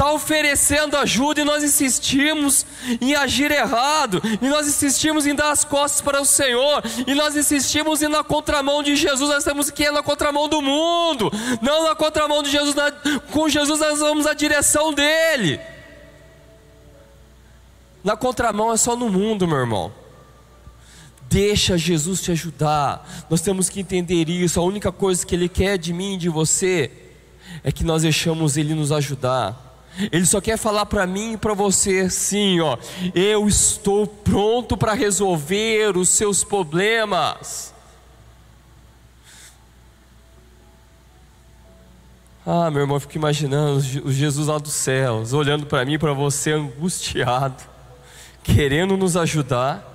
está 0.00 0.12
oferecendo 0.12 0.96
ajuda 0.96 1.42
e 1.42 1.44
nós 1.44 1.62
insistimos 1.62 2.64
em 3.02 3.14
agir 3.14 3.50
errado, 3.50 4.22
e 4.40 4.48
nós 4.48 4.66
insistimos 4.66 5.26
em 5.26 5.34
dar 5.34 5.50
as 5.50 5.62
costas 5.62 6.00
para 6.00 6.22
o 6.22 6.24
Senhor, 6.24 6.82
e 7.06 7.14
nós 7.14 7.36
insistimos 7.36 8.00
em 8.00 8.06
ir 8.06 8.08
na 8.08 8.24
contramão 8.24 8.82
de 8.82 8.96
Jesus, 8.96 9.28
nós 9.28 9.44
temos 9.44 9.70
que 9.70 9.82
ir 9.82 9.92
na 9.92 10.02
contramão 10.02 10.48
do 10.48 10.62
mundo, 10.62 11.30
não 11.60 11.84
na 11.86 11.94
contramão 11.94 12.42
de 12.42 12.50
Jesus, 12.50 12.74
na, 12.74 12.90
com 13.30 13.46
Jesus 13.46 13.78
nós 13.78 13.98
vamos 13.98 14.24
na 14.24 14.32
direção 14.32 14.94
dele. 14.94 15.60
Na 18.02 18.16
contramão 18.16 18.72
é 18.72 18.78
só 18.78 18.96
no 18.96 19.10
mundo, 19.10 19.46
meu 19.46 19.58
irmão. 19.58 19.92
Deixa 21.28 21.76
Jesus 21.76 22.22
te 22.22 22.32
ajudar. 22.32 23.06
Nós 23.28 23.42
temos 23.42 23.68
que 23.68 23.78
entender 23.80 24.30
isso. 24.30 24.58
A 24.58 24.62
única 24.62 24.90
coisa 24.90 25.26
que 25.26 25.34
Ele 25.34 25.48
quer 25.48 25.76
de 25.76 25.92
mim 25.92 26.14
e 26.14 26.16
de 26.16 26.30
você 26.30 26.90
é 27.62 27.70
que 27.70 27.84
nós 27.84 28.00
deixamos 28.00 28.56
Ele 28.56 28.74
nos 28.74 28.90
ajudar. 28.90 29.69
Ele 30.12 30.24
só 30.24 30.40
quer 30.40 30.56
falar 30.56 30.86
para 30.86 31.06
mim 31.06 31.32
e 31.32 31.36
para 31.36 31.52
você 31.52 32.00
assim, 32.00 32.60
ó, 32.60 32.78
eu 33.14 33.46
estou 33.48 34.06
pronto 34.06 34.76
para 34.76 34.94
resolver 34.94 35.96
os 35.96 36.08
seus 36.08 36.44
problemas. 36.44 37.74
Ah, 42.46 42.70
meu 42.70 42.80
irmão, 42.80 42.96
eu 42.96 43.00
fico 43.00 43.16
imaginando 43.16 43.78
o 44.04 44.12
Jesus 44.12 44.46
lá 44.46 44.58
dos 44.58 44.72
céus, 44.72 45.32
olhando 45.32 45.66
para 45.66 45.84
mim 45.84 45.94
e 45.94 45.98
para 45.98 46.12
você 46.12 46.52
angustiado, 46.52 47.62
querendo 48.42 48.96
nos 48.96 49.16
ajudar 49.16 49.86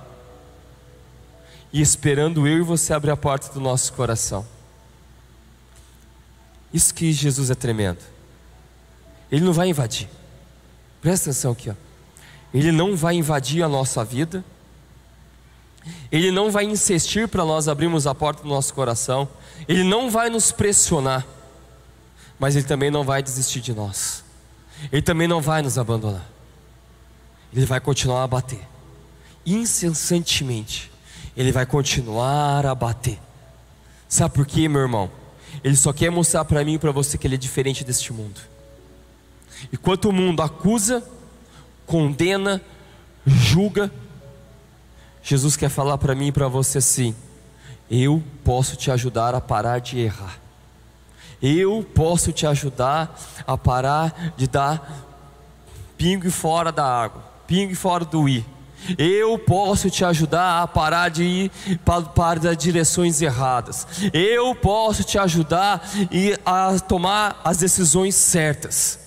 e 1.72 1.80
esperando 1.80 2.46
eu 2.46 2.58
e 2.58 2.62
você 2.62 2.94
abrir 2.94 3.10
a 3.10 3.16
porta 3.16 3.52
do 3.52 3.60
nosso 3.60 3.92
coração. 3.92 4.46
Isso 6.72 6.94
que 6.94 7.12
Jesus 7.12 7.50
é 7.50 7.54
tremendo. 7.54 8.15
Ele 9.30 9.44
não 9.44 9.52
vai 9.52 9.68
invadir. 9.68 10.08
Presta 11.00 11.30
atenção 11.30 11.52
aqui, 11.52 11.70
ó. 11.70 11.74
Ele 12.52 12.72
não 12.72 12.96
vai 12.96 13.14
invadir 13.14 13.62
a 13.62 13.68
nossa 13.68 14.04
vida. 14.04 14.44
Ele 16.10 16.30
não 16.30 16.50
vai 16.50 16.64
insistir 16.64 17.28
para 17.28 17.44
nós 17.44 17.68
abrirmos 17.68 18.06
a 18.06 18.14
porta 18.14 18.42
do 18.42 18.48
nosso 18.48 18.72
coração. 18.72 19.28
Ele 19.68 19.84
não 19.84 20.10
vai 20.10 20.30
nos 20.30 20.52
pressionar. 20.52 21.26
Mas 22.38 22.56
ele 22.56 22.66
também 22.66 22.90
não 22.90 23.04
vai 23.04 23.22
desistir 23.22 23.60
de 23.60 23.72
nós. 23.72 24.24
Ele 24.92 25.02
também 25.02 25.26
não 25.26 25.40
vai 25.40 25.62
nos 25.62 25.78
abandonar. 25.78 26.26
Ele 27.52 27.66
vai 27.66 27.80
continuar 27.80 28.22
a 28.22 28.26
bater. 28.26 28.60
Incessantemente. 29.44 30.90
Ele 31.36 31.52
vai 31.52 31.66
continuar 31.66 32.64
a 32.64 32.74
bater. 32.74 33.18
Sabe 34.08 34.34
por 34.34 34.46
quê, 34.46 34.68
meu 34.68 34.80
irmão? 34.80 35.10
Ele 35.62 35.76
só 35.76 35.92
quer 35.92 36.10
mostrar 36.10 36.44
para 36.44 36.64
mim 36.64 36.74
e 36.74 36.78
para 36.78 36.92
você 36.92 37.18
que 37.18 37.26
ele 37.26 37.34
é 37.34 37.38
diferente 37.38 37.84
deste 37.84 38.12
mundo. 38.12 38.40
Enquanto 39.72 40.08
o 40.08 40.12
mundo 40.12 40.42
acusa, 40.42 41.02
condena, 41.86 42.60
julga, 43.26 43.90
Jesus 45.22 45.56
quer 45.56 45.68
falar 45.68 45.98
para 45.98 46.14
mim 46.14 46.28
e 46.28 46.32
para 46.32 46.48
você 46.48 46.78
assim: 46.78 47.14
eu 47.90 48.22
posso 48.44 48.76
te 48.76 48.90
ajudar 48.90 49.34
a 49.34 49.40
parar 49.40 49.80
de 49.80 49.98
errar. 49.98 50.38
Eu 51.42 51.86
posso 51.94 52.32
te 52.32 52.46
ajudar 52.46 53.18
a 53.46 53.56
parar 53.56 54.34
de 54.36 54.46
dar 54.46 55.04
pingue 55.96 56.30
fora 56.30 56.72
da 56.72 56.84
água, 56.84 57.22
pingue 57.46 57.74
fora 57.74 58.04
do 58.04 58.28
i. 58.28 58.44
Eu 58.96 59.38
posso 59.38 59.90
te 59.90 60.04
ajudar 60.04 60.62
a 60.62 60.66
parar 60.66 61.08
de 61.08 61.24
ir 61.24 61.50
para, 61.84 62.02
para 62.02 62.54
direções 62.54 63.20
erradas. 63.20 63.86
Eu 64.12 64.54
posso 64.54 65.02
te 65.02 65.18
ajudar 65.18 65.88
a 66.44 66.78
tomar 66.80 67.40
as 67.42 67.58
decisões 67.58 68.14
certas. 68.14 69.05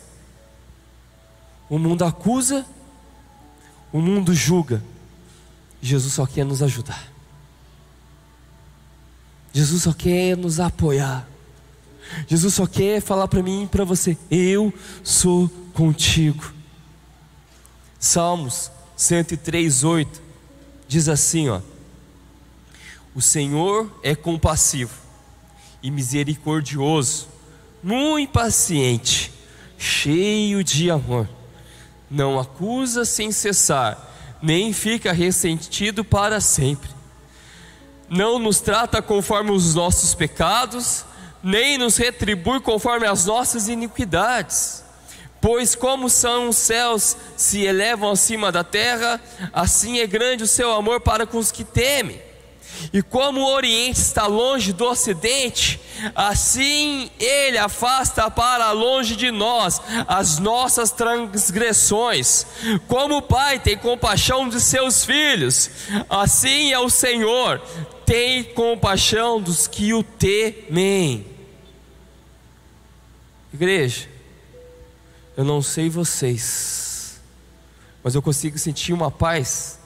O 1.70 1.78
mundo 1.78 2.04
acusa, 2.04 2.66
o 3.94 4.02
mundo 4.02 4.34
julga. 4.34 4.84
Jesus 5.82 6.14
só 6.14 6.26
quer 6.26 6.44
nos 6.44 6.64
ajudar. 6.64 7.08
Jesus 9.54 9.84
só 9.84 9.94
quer 9.94 10.36
nos 10.36 10.60
apoiar. 10.60 11.28
Jesus 12.28 12.56
só 12.56 12.66
quer 12.66 13.02
falar 13.02 13.28
para 13.28 13.44
mim 13.44 13.64
e 13.64 13.68
para 13.68 13.86
você: 13.86 14.18
Eu 14.32 14.74
sou 15.04 15.48
contigo. 15.74 16.54
Salmos 18.00 18.72
103, 18.98 19.84
8 19.84 20.22
diz 20.88 21.08
assim: 21.08 21.50
ó, 21.50 21.62
O 23.14 23.22
Senhor 23.22 23.92
é 24.02 24.16
compassivo 24.16 24.94
e 25.84 25.92
misericordioso, 25.92 27.28
muito 27.84 28.32
paciente, 28.32 29.32
cheio 29.78 30.64
de 30.64 30.90
amor 30.90 31.38
não 32.10 32.39
acusa 32.39 33.06
sem 33.06 33.32
cessar, 33.32 33.98
nem 34.42 34.74
fica 34.74 35.12
ressentido 35.12 36.04
para 36.04 36.39
sempre. 36.39 36.89
Não 38.10 38.39
nos 38.39 38.60
trata 38.60 39.01
conforme 39.01 39.51
os 39.51 39.75
nossos 39.75 40.16
pecados, 40.16 41.06
nem 41.44 41.78
nos 41.78 41.98
retribui 41.98 42.60
conforme 42.60 43.06
as 43.06 43.25
nossas 43.25 43.68
iniquidades. 43.68 44.84
Pois 45.42 45.75
como 45.75 46.10
são 46.10 46.50
os 46.50 46.58
céus 46.58 47.16
se 47.38 47.62
elevam 47.62 48.12
acima 48.12 48.51
da 48.51 48.63
terra, 48.63 49.22
assim 49.54 50.00
é 50.00 50.08
grande 50.08 50.44
o 50.44 50.48
seu 50.48 50.72
amor 50.72 51.00
para 51.01 51.25
com 51.25 51.38
os 51.38 51.51
que 51.51 51.63
temem. 51.63 52.28
E 52.93 53.01
como 53.01 53.41
o 53.41 53.53
Oriente 53.53 54.00
está 54.00 54.25
longe 54.25 54.74
do 54.74 54.86
Ocidente, 54.86 55.79
assim 56.15 57.09
Ele 57.19 57.57
afasta 57.57 58.29
para 58.31 58.71
longe 58.71 59.15
de 59.15 59.31
nós 59.31 59.81
as 60.07 60.39
nossas 60.39 60.91
transgressões. 60.91 62.45
Como 62.88 63.17
o 63.17 63.21
Pai 63.21 63.59
tem 63.59 63.77
compaixão 63.77 64.48
de 64.48 64.59
seus 64.62 65.05
filhos, 65.05 65.69
assim 66.09 66.71
é 66.71 66.79
o 66.79 66.89
Senhor, 66.89 67.62
tem 68.05 68.43
compaixão 68.43 69.41
dos 69.41 69.67
que 69.67 69.93
o 69.93 70.03
temem. 70.03 71.25
Igreja, 73.53 74.07
eu 75.36 75.43
não 75.43 75.62
sei 75.62 75.89
vocês, 75.89 77.19
mas 78.03 78.15
eu 78.15 78.21
consigo 78.21 78.57
sentir 78.57 78.93
uma 78.93 79.09
paz 79.09 79.79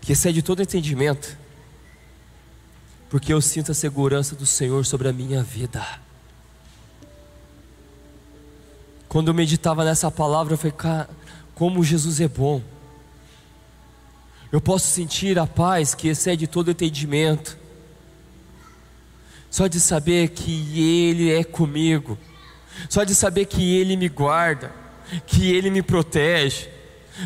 que 0.00 0.12
excede 0.12 0.42
todo 0.42 0.62
entendimento 0.62 1.36
porque 3.08 3.32
eu 3.32 3.40
sinto 3.40 3.72
a 3.72 3.74
segurança 3.74 4.34
do 4.34 4.44
Senhor 4.44 4.84
sobre 4.84 5.08
a 5.08 5.12
minha 5.12 5.42
vida. 5.42 5.84
Quando 9.08 9.28
eu 9.28 9.34
meditava 9.34 9.84
nessa 9.84 10.10
palavra, 10.10 10.52
eu 10.54 10.58
falei, 10.58 10.72
cara, 10.72 11.08
como 11.54 11.82
Jesus 11.82 12.20
é 12.20 12.28
bom. 12.28 12.62
Eu 14.52 14.60
posso 14.60 14.86
sentir 14.86 15.38
a 15.38 15.46
paz 15.46 15.94
que 15.94 16.08
excede 16.08 16.46
todo 16.46 16.70
entendimento, 16.70 17.56
só 19.50 19.66
de 19.66 19.80
saber 19.80 20.28
que 20.28 20.78
Ele 20.78 21.32
é 21.32 21.42
comigo, 21.42 22.18
só 22.88 23.04
de 23.04 23.14
saber 23.14 23.46
que 23.46 23.76
Ele 23.76 23.96
me 23.96 24.08
guarda, 24.08 24.70
que 25.26 25.50
Ele 25.50 25.70
me 25.70 25.82
protege, 25.82 26.68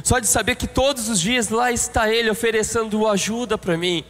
só 0.04 0.20
de 0.20 0.26
saber 0.28 0.54
que 0.54 0.68
todos 0.68 1.08
os 1.08 1.20
dias 1.20 1.48
lá 1.48 1.72
está 1.72 2.08
Ele 2.08 2.30
oferecendo 2.30 3.08
ajuda 3.08 3.58
para 3.58 3.76
mim 3.76 4.04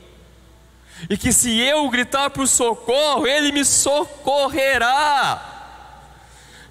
e 1.08 1.16
que 1.16 1.32
se 1.32 1.58
eu 1.60 1.88
gritar 1.88 2.30
por 2.30 2.46
socorro, 2.46 3.26
Ele 3.26 3.52
me 3.52 3.64
socorrerá. 3.64 5.50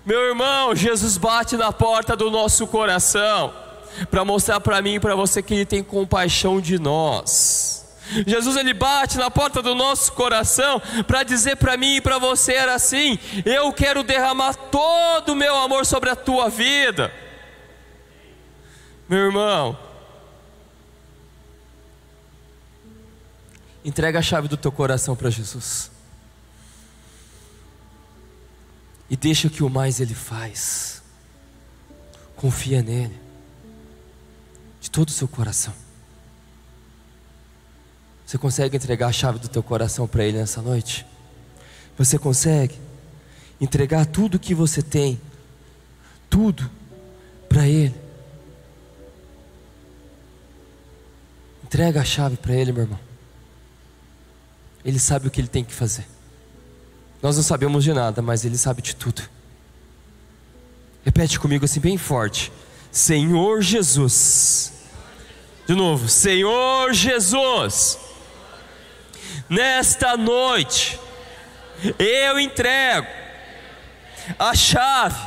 Meu 0.06 0.20
irmão, 0.22 0.76
Jesus 0.76 1.18
bate 1.18 1.56
na 1.56 1.72
porta 1.72 2.16
do 2.16 2.32
nosso 2.32 2.66
coração 2.68 3.54
para 4.10 4.26
mostrar 4.26 4.60
para 4.60 4.82
mim 4.82 4.96
e 4.96 5.00
para 5.00 5.16
você 5.16 5.44
que 5.44 5.54
Ele 5.54 5.66
tem 5.66 5.84
compaixão 5.84 6.60
de 6.60 6.80
nós. 6.80 7.82
Jesus 8.28 8.58
ele 8.58 8.74
bate 8.74 9.18
na 9.18 9.32
porta 9.32 9.62
do 9.62 9.74
nosso 9.74 10.12
coração 10.12 10.82
para 11.08 11.24
dizer 11.24 11.56
para 11.56 11.78
mim 11.78 11.96
e 11.96 12.02
para 12.02 12.18
você 12.18 12.54
era 12.54 12.74
assim: 12.74 13.18
eu 13.46 13.72
quero 13.72 14.04
derramar 14.04 14.54
todo 14.54 15.30
o 15.30 15.36
meu 15.36 15.56
amor 15.56 15.86
sobre 15.86 16.10
a 16.10 16.16
tua 16.16 16.50
vida. 16.50 17.12
Meu 19.08 19.20
irmão, 19.20 19.78
Entrega 23.84 24.20
a 24.20 24.22
chave 24.22 24.48
do 24.48 24.58
teu 24.58 24.72
coração 24.72 25.16
para 25.16 25.30
Jesus. 25.30 25.90
E 29.10 29.16
deixa 29.16 29.50
que 29.50 29.64
o 29.64 29.70
mais 29.70 30.00
Ele 30.00 30.14
faz. 30.14 31.02
Confia 32.36 32.82
nele. 32.82 33.20
De 34.80 34.90
todo 34.90 35.10
o 35.10 35.12
seu 35.12 35.28
coração. 35.28 35.74
Você 38.26 38.38
consegue 38.38 38.78
entregar 38.78 39.08
a 39.08 39.12
chave 39.12 39.40
do 39.40 39.50
teu 39.50 39.62
coração 39.62 40.08
para 40.08 40.24
Ele 40.24 40.38
nessa 40.38 40.62
noite? 40.62 41.06
Você 41.98 42.18
consegue 42.18 42.80
entregar 43.60 44.06
tudo 44.06 44.40
que 44.40 44.56
você 44.56 44.82
tem, 44.82 45.20
tudo 46.30 46.72
para 47.50 47.68
Ele? 47.68 47.94
Entrega 51.66 52.00
a 52.00 52.06
chave 52.06 52.38
para 52.38 52.54
Ele, 52.54 52.72
meu 52.72 52.84
irmão. 52.84 53.11
Ele 54.84 55.00
sabe 55.00 55.28
o 55.28 55.32
que 55.32 55.40
ele 55.40 55.48
tem 55.48 55.64
que 55.64 55.74
fazer. 55.74 56.06
Nós 57.22 57.36
não 57.36 57.44
sabemos 57.44 57.84
de 57.84 57.94
nada, 57.94 58.22
mas 58.22 58.44
ele 58.44 58.58
sabe 58.58 58.82
de 58.82 58.96
tudo. 58.96 59.22
Repete 61.06 61.40
comigo 61.40 61.66
assim, 61.66 61.80
bem 61.80 61.98
forte: 61.98 62.52
Senhor 62.92 63.62
Jesus. 63.62 64.74
De 65.68 65.76
novo, 65.76 66.10
Senhor 66.10 66.94
Jesus. 66.94 67.98
Nesta 69.48 70.18
noite, 70.18 71.00
eu 72.00 72.40
entrego 72.40 73.08
a 74.40 74.56
chave 74.56 75.20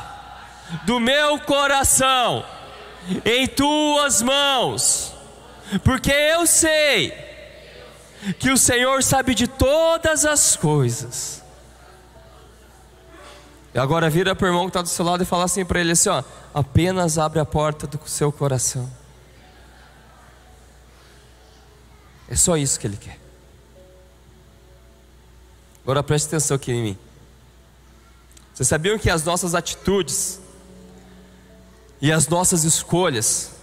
do 0.85 0.99
meu 0.99 1.39
coração 1.39 2.45
em 3.23 3.47
tuas 3.47 4.21
mãos, 4.21 5.13
porque 5.83 6.11
eu 6.11 6.45
sei 6.45 7.24
que 8.33 8.51
o 8.51 8.57
Senhor 8.57 9.03
sabe 9.03 9.35
de 9.35 9.47
todas 9.47 10.25
as 10.25 10.55
coisas. 10.55 11.43
E 13.73 13.79
agora 13.79 14.09
vira 14.09 14.35
para 14.35 14.45
o 14.45 14.49
irmão 14.49 14.63
que 14.63 14.69
está 14.69 14.81
do 14.81 14.87
seu 14.87 15.03
lado 15.03 15.21
e 15.23 15.25
fala 15.25 15.43
assim 15.43 15.65
para 15.65 15.79
ele 15.79 15.91
assim: 15.91 16.09
ó, 16.09 16.23
apenas 16.53 17.17
abre 17.17 17.39
a 17.39 17.45
porta 17.45 17.85
do 17.85 17.99
seu 18.07 18.31
coração. 18.31 18.89
É 22.27 22.35
só 22.35 22.57
isso 22.57 22.79
que 22.79 22.87
ele 22.87 22.97
quer. 22.97 23.19
Agora 25.83 26.01
preste 26.01 26.27
atenção 26.27 26.55
aqui 26.55 26.71
em 26.71 26.81
mim. 26.81 26.97
Vocês 28.53 28.67
sabiam 28.67 28.97
que 28.97 29.09
as 29.09 29.23
nossas 29.23 29.53
atitudes 29.53 30.39
e 32.01 32.11
as 32.11 32.27
nossas 32.27 32.63
escolhas 32.63 33.54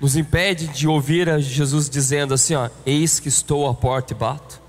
nos 0.00 0.16
impede 0.16 0.68
de 0.68 0.86
ouvir 0.86 1.28
a 1.28 1.38
Jesus 1.38 1.88
dizendo 1.90 2.34
assim: 2.34 2.54
ó, 2.54 2.68
Eis 2.86 3.18
que 3.18 3.28
estou 3.28 3.68
à 3.68 3.74
porta 3.74 4.12
e 4.12 4.16
bato. 4.16 4.60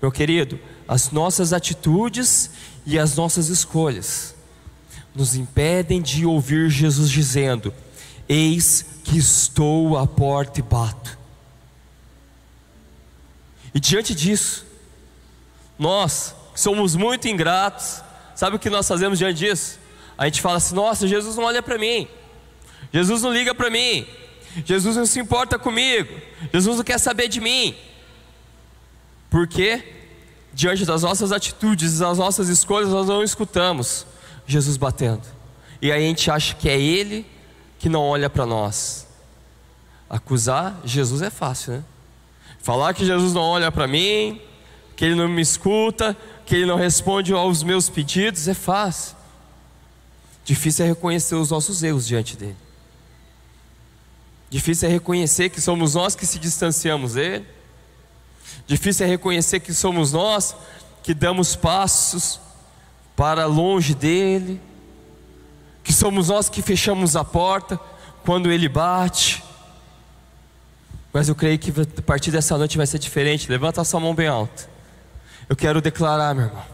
Meu 0.00 0.10
querido, 0.10 0.58
as 0.86 1.10
nossas 1.10 1.52
atitudes 1.52 2.50
e 2.84 2.98
as 2.98 3.16
nossas 3.16 3.48
escolhas 3.48 4.34
nos 5.14 5.34
impedem 5.34 6.02
de 6.02 6.26
ouvir 6.26 6.68
Jesus 6.68 7.10
dizendo: 7.10 7.72
Eis 8.28 8.84
que 9.04 9.16
estou 9.16 9.96
à 9.96 10.06
porta 10.06 10.60
e 10.60 10.62
bato. 10.62 11.18
E 13.74 13.80
diante 13.80 14.14
disso, 14.14 14.66
nós 15.78 16.34
somos 16.54 16.94
muito 16.94 17.26
ingratos, 17.28 18.02
sabe 18.34 18.56
o 18.56 18.58
que 18.58 18.68
nós 18.68 18.86
fazemos 18.86 19.18
diante 19.18 19.38
disso? 19.38 19.78
A 20.18 20.26
gente 20.26 20.42
fala 20.42 20.56
assim: 20.58 20.74
Nossa, 20.74 21.08
Jesus 21.08 21.36
não 21.36 21.44
olha 21.44 21.62
para 21.62 21.78
mim. 21.78 22.06
Jesus 22.92 23.22
não 23.22 23.32
liga 23.32 23.54
para 23.54 23.70
mim. 23.70 24.06
Jesus 24.64 24.96
não 24.96 25.06
se 25.06 25.18
importa 25.18 25.58
comigo. 25.58 26.14
Jesus 26.52 26.76
não 26.76 26.84
quer 26.84 26.98
saber 26.98 27.28
de 27.28 27.40
mim. 27.40 27.74
Porque 29.30 29.82
diante 30.52 30.84
das 30.84 31.02
nossas 31.02 31.32
atitudes, 31.32 31.98
das 31.98 32.18
nossas 32.18 32.48
escolhas, 32.48 32.90
nós 32.90 33.08
não 33.08 33.22
escutamos 33.22 34.06
Jesus 34.46 34.76
batendo. 34.76 35.22
E 35.80 35.90
aí 35.90 36.04
a 36.04 36.06
gente 36.06 36.30
acha 36.30 36.54
que 36.54 36.68
é 36.68 36.78
Ele 36.78 37.26
que 37.78 37.88
não 37.88 38.02
olha 38.02 38.28
para 38.28 38.44
nós. 38.44 39.06
Acusar 40.08 40.78
Jesus 40.84 41.22
é 41.22 41.30
fácil, 41.30 41.72
né? 41.74 41.84
Falar 42.60 42.94
que 42.94 43.04
Jesus 43.04 43.32
não 43.32 43.42
olha 43.42 43.72
para 43.72 43.88
mim, 43.88 44.40
que 44.94 45.04
Ele 45.04 45.14
não 45.14 45.28
me 45.28 45.42
escuta, 45.42 46.16
que 46.44 46.54
Ele 46.54 46.66
não 46.66 46.76
responde 46.76 47.32
aos 47.32 47.62
meus 47.62 47.88
pedidos 47.88 48.46
é 48.46 48.54
fácil. 48.54 49.16
Difícil 50.44 50.84
é 50.84 50.88
reconhecer 50.88 51.34
os 51.34 51.50
nossos 51.50 51.82
erros 51.82 52.06
diante 52.06 52.36
dele. 52.36 52.56
Difícil 54.52 54.86
é 54.86 54.92
reconhecer 54.92 55.48
que 55.48 55.62
somos 55.62 55.94
nós 55.94 56.14
que 56.14 56.26
se 56.26 56.38
distanciamos 56.38 57.14
dele. 57.14 57.46
Difícil 58.66 59.06
é 59.06 59.08
reconhecer 59.08 59.60
que 59.60 59.72
somos 59.72 60.12
nós 60.12 60.54
que 61.02 61.14
damos 61.14 61.56
passos 61.56 62.38
para 63.16 63.46
longe 63.46 63.94
dele. 63.94 64.60
Que 65.82 65.90
somos 65.90 66.28
nós 66.28 66.50
que 66.50 66.60
fechamos 66.60 67.16
a 67.16 67.24
porta 67.24 67.80
quando 68.26 68.52
ele 68.52 68.68
bate. 68.68 69.42
Mas 71.14 71.30
eu 71.30 71.34
creio 71.34 71.58
que 71.58 71.70
a 71.70 72.02
partir 72.02 72.30
dessa 72.30 72.58
noite 72.58 72.76
vai 72.76 72.86
ser 72.86 72.98
diferente. 72.98 73.50
Levanta 73.50 73.82
sua 73.84 74.00
mão 74.00 74.14
bem 74.14 74.28
alta. 74.28 74.68
Eu 75.48 75.56
quero 75.56 75.80
declarar, 75.80 76.34
meu 76.34 76.44
irmão, 76.44 76.64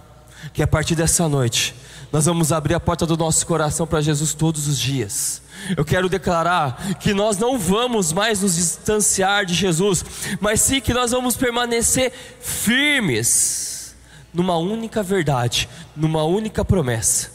que 0.53 0.65
a 0.65 0.67
partir 0.67 0.97
dessa 0.97 1.29
noite 1.29 1.77
nós 2.13 2.27
vamos 2.27 2.53
abrir 2.53 2.75
a 2.75 2.81
porta 2.81 3.05
do 3.05 3.17
nosso 3.17 3.47
coração 3.47 3.87
para 3.87 4.01
Jesus 4.01 4.33
todos 4.33 4.67
os 4.67 4.79
dias. 4.79 5.43
Eu 5.77 5.85
quero 5.85 6.09
declarar 6.09 6.97
que 6.99 7.13
nós 7.13 7.37
não 7.37 7.59
vamos 7.59 8.13
mais 8.13 8.43
nos 8.43 8.55
distanciar 8.55 9.45
de 9.45 9.55
Jesus, 9.55 10.05
mas 10.41 10.61
sim 10.61 10.81
que 10.81 10.95
nós 10.95 11.11
vamos 11.11 11.37
permanecer 11.37 12.13
firmes 12.41 13.95
numa 14.33 14.57
única 14.57 15.03
verdade, 15.03 15.69
numa 15.97 16.25
única 16.25 16.65
promessa. 16.65 17.31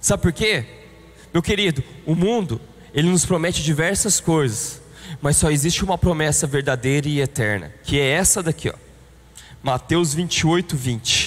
Sabe 0.00 0.22
por 0.22 0.32
quê? 0.32 0.64
Meu 1.32 1.42
querido, 1.42 1.82
o 2.06 2.14
mundo, 2.14 2.60
ele 2.94 3.10
nos 3.10 3.26
promete 3.26 3.62
diversas 3.62 4.20
coisas, 4.20 4.80
mas 5.20 5.36
só 5.36 5.50
existe 5.50 5.84
uma 5.84 5.98
promessa 5.98 6.46
verdadeira 6.46 7.08
e 7.08 7.20
eterna, 7.20 7.74
que 7.82 7.98
é 7.98 8.10
essa 8.10 8.42
daqui, 8.42 8.70
ó. 8.70 8.74
Mateus 9.62 10.14
28, 10.14 10.76
20. 10.76 11.17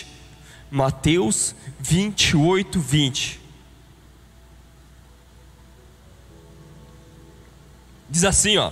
Mateus 0.71 1.53
28, 1.79 2.79
20. 2.79 3.41
Diz 8.09 8.23
assim, 8.23 8.57
ó: 8.57 8.71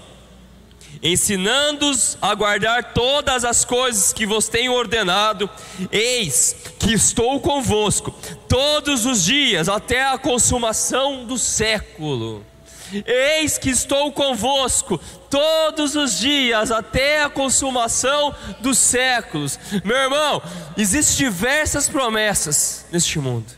ensinando-os 1.03 2.17
a 2.21 2.33
guardar 2.33 2.93
todas 2.93 3.43
as 3.43 3.63
coisas 3.63 4.13
que 4.13 4.25
vos 4.25 4.47
tenho 4.47 4.73
ordenado. 4.73 5.49
Eis 5.91 6.55
que 6.79 6.93
estou 6.93 7.39
convosco 7.39 8.11
todos 8.47 9.05
os 9.05 9.23
dias 9.23 9.67
até 9.67 10.07
a 10.07 10.17
consumação 10.17 11.25
do 11.25 11.37
século. 11.37 12.45
Eis 13.05 13.57
que 13.57 13.69
estou 13.69 14.11
convosco 14.11 14.97
todos 15.29 15.95
os 15.95 16.17
dias 16.17 16.71
até 16.71 17.23
a 17.23 17.29
consumação 17.29 18.35
dos 18.61 18.77
séculos. 18.77 19.59
Meu 19.83 19.95
irmão, 19.95 20.41
existem 20.75 21.27
diversas 21.27 21.87
promessas 21.87 22.85
neste 22.91 23.19
mundo, 23.19 23.51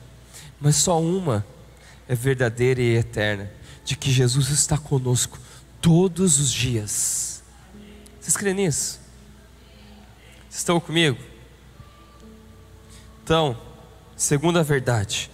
mas 0.59 0.75
só 0.75 0.99
uma 0.99 1.45
é 2.07 2.15
verdadeira 2.15 2.81
e 2.81 2.95
eterna: 2.95 3.49
de 3.85 3.95
que 3.95 4.11
Jesus 4.11 4.49
está 4.49 4.77
conosco 4.77 5.39
todos 5.81 6.39
os 6.39 6.51
dias. 6.51 7.41
Vocês 8.19 8.35
creem 8.35 8.55
nisso? 8.55 8.99
Vocês 10.49 10.59
estão 10.59 10.79
comigo? 10.79 11.17
Então, 13.23 13.57
segunda 14.15 14.61
verdade, 14.61 15.31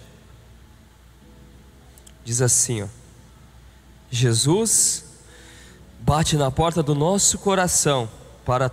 diz 2.24 2.40
assim: 2.40 2.82
ó, 2.82 2.88
Jesus 4.10 5.04
bate 6.00 6.36
na 6.36 6.50
porta 6.50 6.82
do 6.82 6.94
nosso 6.94 7.38
coração 7.38 8.08
para 8.44 8.70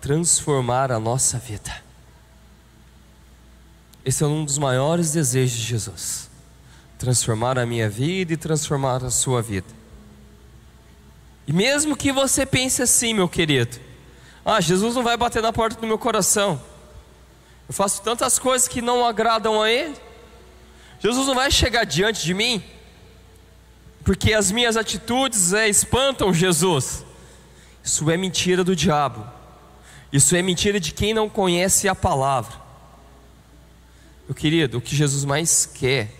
transformar 0.00 0.90
a 0.90 0.98
nossa 0.98 1.38
vida. 1.38 1.82
Esse 4.04 4.24
é 4.24 4.26
um 4.26 4.44
dos 4.44 4.56
maiores 4.56 5.12
desejos 5.12 5.58
de 5.58 5.64
Jesus: 5.64 6.30
transformar 6.98 7.58
a 7.58 7.66
minha 7.66 7.90
vida 7.90 8.32
e 8.32 8.36
transformar 8.36 9.04
a 9.04 9.10
sua 9.10 9.42
vida. 9.42 9.66
E 11.46 11.52
mesmo 11.52 11.96
que 11.96 12.12
você 12.12 12.46
pense 12.46 12.82
assim, 12.82 13.12
meu 13.12 13.28
querido, 13.28 13.78
ah, 14.44 14.60
Jesus 14.60 14.94
não 14.94 15.02
vai 15.02 15.16
bater 15.16 15.42
na 15.42 15.52
porta 15.52 15.80
do 15.80 15.86
meu 15.86 15.98
coração. 15.98 16.60
Eu 17.68 17.74
faço 17.74 18.00
tantas 18.02 18.38
coisas 18.38 18.66
que 18.66 18.80
não 18.80 19.04
agradam 19.04 19.60
a 19.60 19.70
Ele. 19.70 19.94
Jesus 21.00 21.26
não 21.26 21.34
vai 21.34 21.50
chegar 21.50 21.84
diante 21.84 22.24
de 22.24 22.32
mim 22.32 22.62
porque 24.08 24.32
as 24.32 24.50
minhas 24.50 24.74
atitudes 24.74 25.52
é, 25.52 25.68
espantam 25.68 26.32
Jesus. 26.32 27.04
Isso 27.84 28.10
é 28.10 28.16
mentira 28.16 28.64
do 28.64 28.74
diabo. 28.74 29.22
Isso 30.10 30.34
é 30.34 30.40
mentira 30.40 30.80
de 30.80 30.94
quem 30.94 31.12
não 31.12 31.28
conhece 31.28 31.86
a 31.86 31.94
palavra. 31.94 32.54
Meu 34.26 34.34
querido, 34.34 34.78
o 34.78 34.80
que 34.80 34.96
Jesus 34.96 35.26
mais 35.26 35.66
quer 35.66 36.10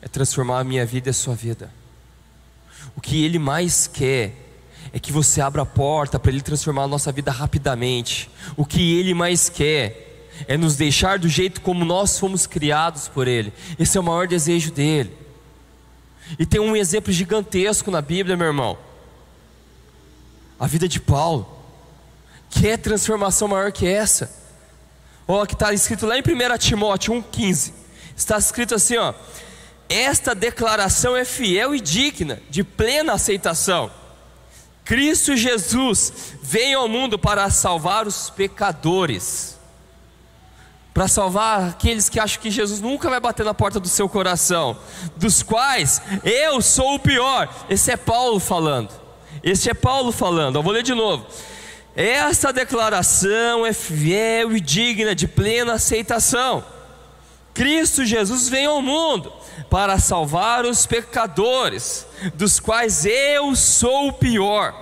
é 0.00 0.06
transformar 0.06 0.60
a 0.60 0.62
minha 0.64 0.86
vida 0.86 1.08
e 1.08 1.10
a 1.10 1.12
sua 1.12 1.34
vida. 1.34 1.68
O 2.94 3.00
que 3.00 3.24
Ele 3.24 3.40
mais 3.40 3.88
quer 3.88 4.32
é 4.92 5.00
que 5.00 5.10
você 5.10 5.40
abra 5.40 5.62
a 5.62 5.66
porta 5.66 6.20
para 6.20 6.30
Ele 6.30 6.40
transformar 6.40 6.84
a 6.84 6.86
nossa 6.86 7.10
vida 7.10 7.32
rapidamente. 7.32 8.30
O 8.56 8.64
que 8.64 9.00
Ele 9.00 9.14
mais 9.14 9.48
quer 9.48 10.28
é 10.46 10.56
nos 10.56 10.76
deixar 10.76 11.18
do 11.18 11.28
jeito 11.28 11.60
como 11.60 11.84
nós 11.84 12.20
fomos 12.20 12.46
criados 12.46 13.08
por 13.08 13.26
Ele. 13.26 13.52
Esse 13.80 13.98
é 13.98 14.00
o 14.00 14.04
maior 14.04 14.28
desejo 14.28 14.70
dele. 14.70 15.25
E 16.38 16.44
tem 16.44 16.60
um 16.60 16.76
exemplo 16.76 17.12
gigantesco 17.12 17.90
na 17.90 18.00
Bíblia, 18.00 18.36
meu 18.36 18.46
irmão. 18.46 18.78
A 20.58 20.66
vida 20.66 20.88
de 20.88 21.00
Paulo. 21.00 21.54
Que 22.50 22.68
é 22.68 22.76
transformação 22.76 23.48
maior 23.48 23.72
que 23.72 23.86
essa? 23.86 24.30
Ó, 25.26 25.44
que 25.44 25.54
está 25.54 25.72
escrito 25.72 26.06
lá 26.06 26.16
em 26.16 26.20
1 26.20 26.58
Timóteo 26.58 27.14
1,15. 27.14 27.72
Está 28.16 28.38
escrito 28.38 28.74
assim, 28.74 28.96
ó. 28.96 29.12
Esta 29.88 30.34
declaração 30.34 31.16
é 31.16 31.24
fiel 31.24 31.74
e 31.74 31.80
digna 31.80 32.40
de 32.48 32.64
plena 32.64 33.12
aceitação. 33.12 33.90
Cristo 34.84 35.36
Jesus 35.36 36.34
veio 36.42 36.78
ao 36.78 36.88
mundo 36.88 37.18
para 37.18 37.50
salvar 37.50 38.06
os 38.06 38.30
pecadores 38.30 39.55
para 40.96 41.08
salvar 41.08 41.68
aqueles 41.68 42.08
que 42.08 42.18
acham 42.18 42.40
que 42.40 42.50
Jesus 42.50 42.80
nunca 42.80 43.10
vai 43.10 43.20
bater 43.20 43.44
na 43.44 43.52
porta 43.52 43.78
do 43.78 43.86
seu 43.86 44.08
coração, 44.08 44.78
dos 45.14 45.42
quais 45.42 46.00
eu 46.24 46.62
sou 46.62 46.94
o 46.94 46.98
pior. 46.98 47.54
Esse 47.68 47.90
é 47.90 47.98
Paulo 47.98 48.40
falando. 48.40 48.88
Esse 49.42 49.68
é 49.68 49.74
Paulo 49.74 50.10
falando. 50.10 50.56
Eu 50.56 50.62
vou 50.62 50.72
ler 50.72 50.82
de 50.82 50.94
novo. 50.94 51.26
Essa 51.94 52.50
declaração 52.50 53.66
é 53.66 53.74
fiel 53.74 54.56
e 54.56 54.60
digna 54.60 55.14
de 55.14 55.28
plena 55.28 55.74
aceitação. 55.74 56.64
Cristo 57.52 58.02
Jesus 58.02 58.48
veio 58.48 58.70
ao 58.70 58.80
mundo 58.80 59.30
para 59.68 59.98
salvar 59.98 60.64
os 60.64 60.86
pecadores, 60.86 62.06
dos 62.32 62.58
quais 62.58 63.04
eu 63.04 63.54
sou 63.54 64.08
o 64.08 64.12
pior. 64.14 64.74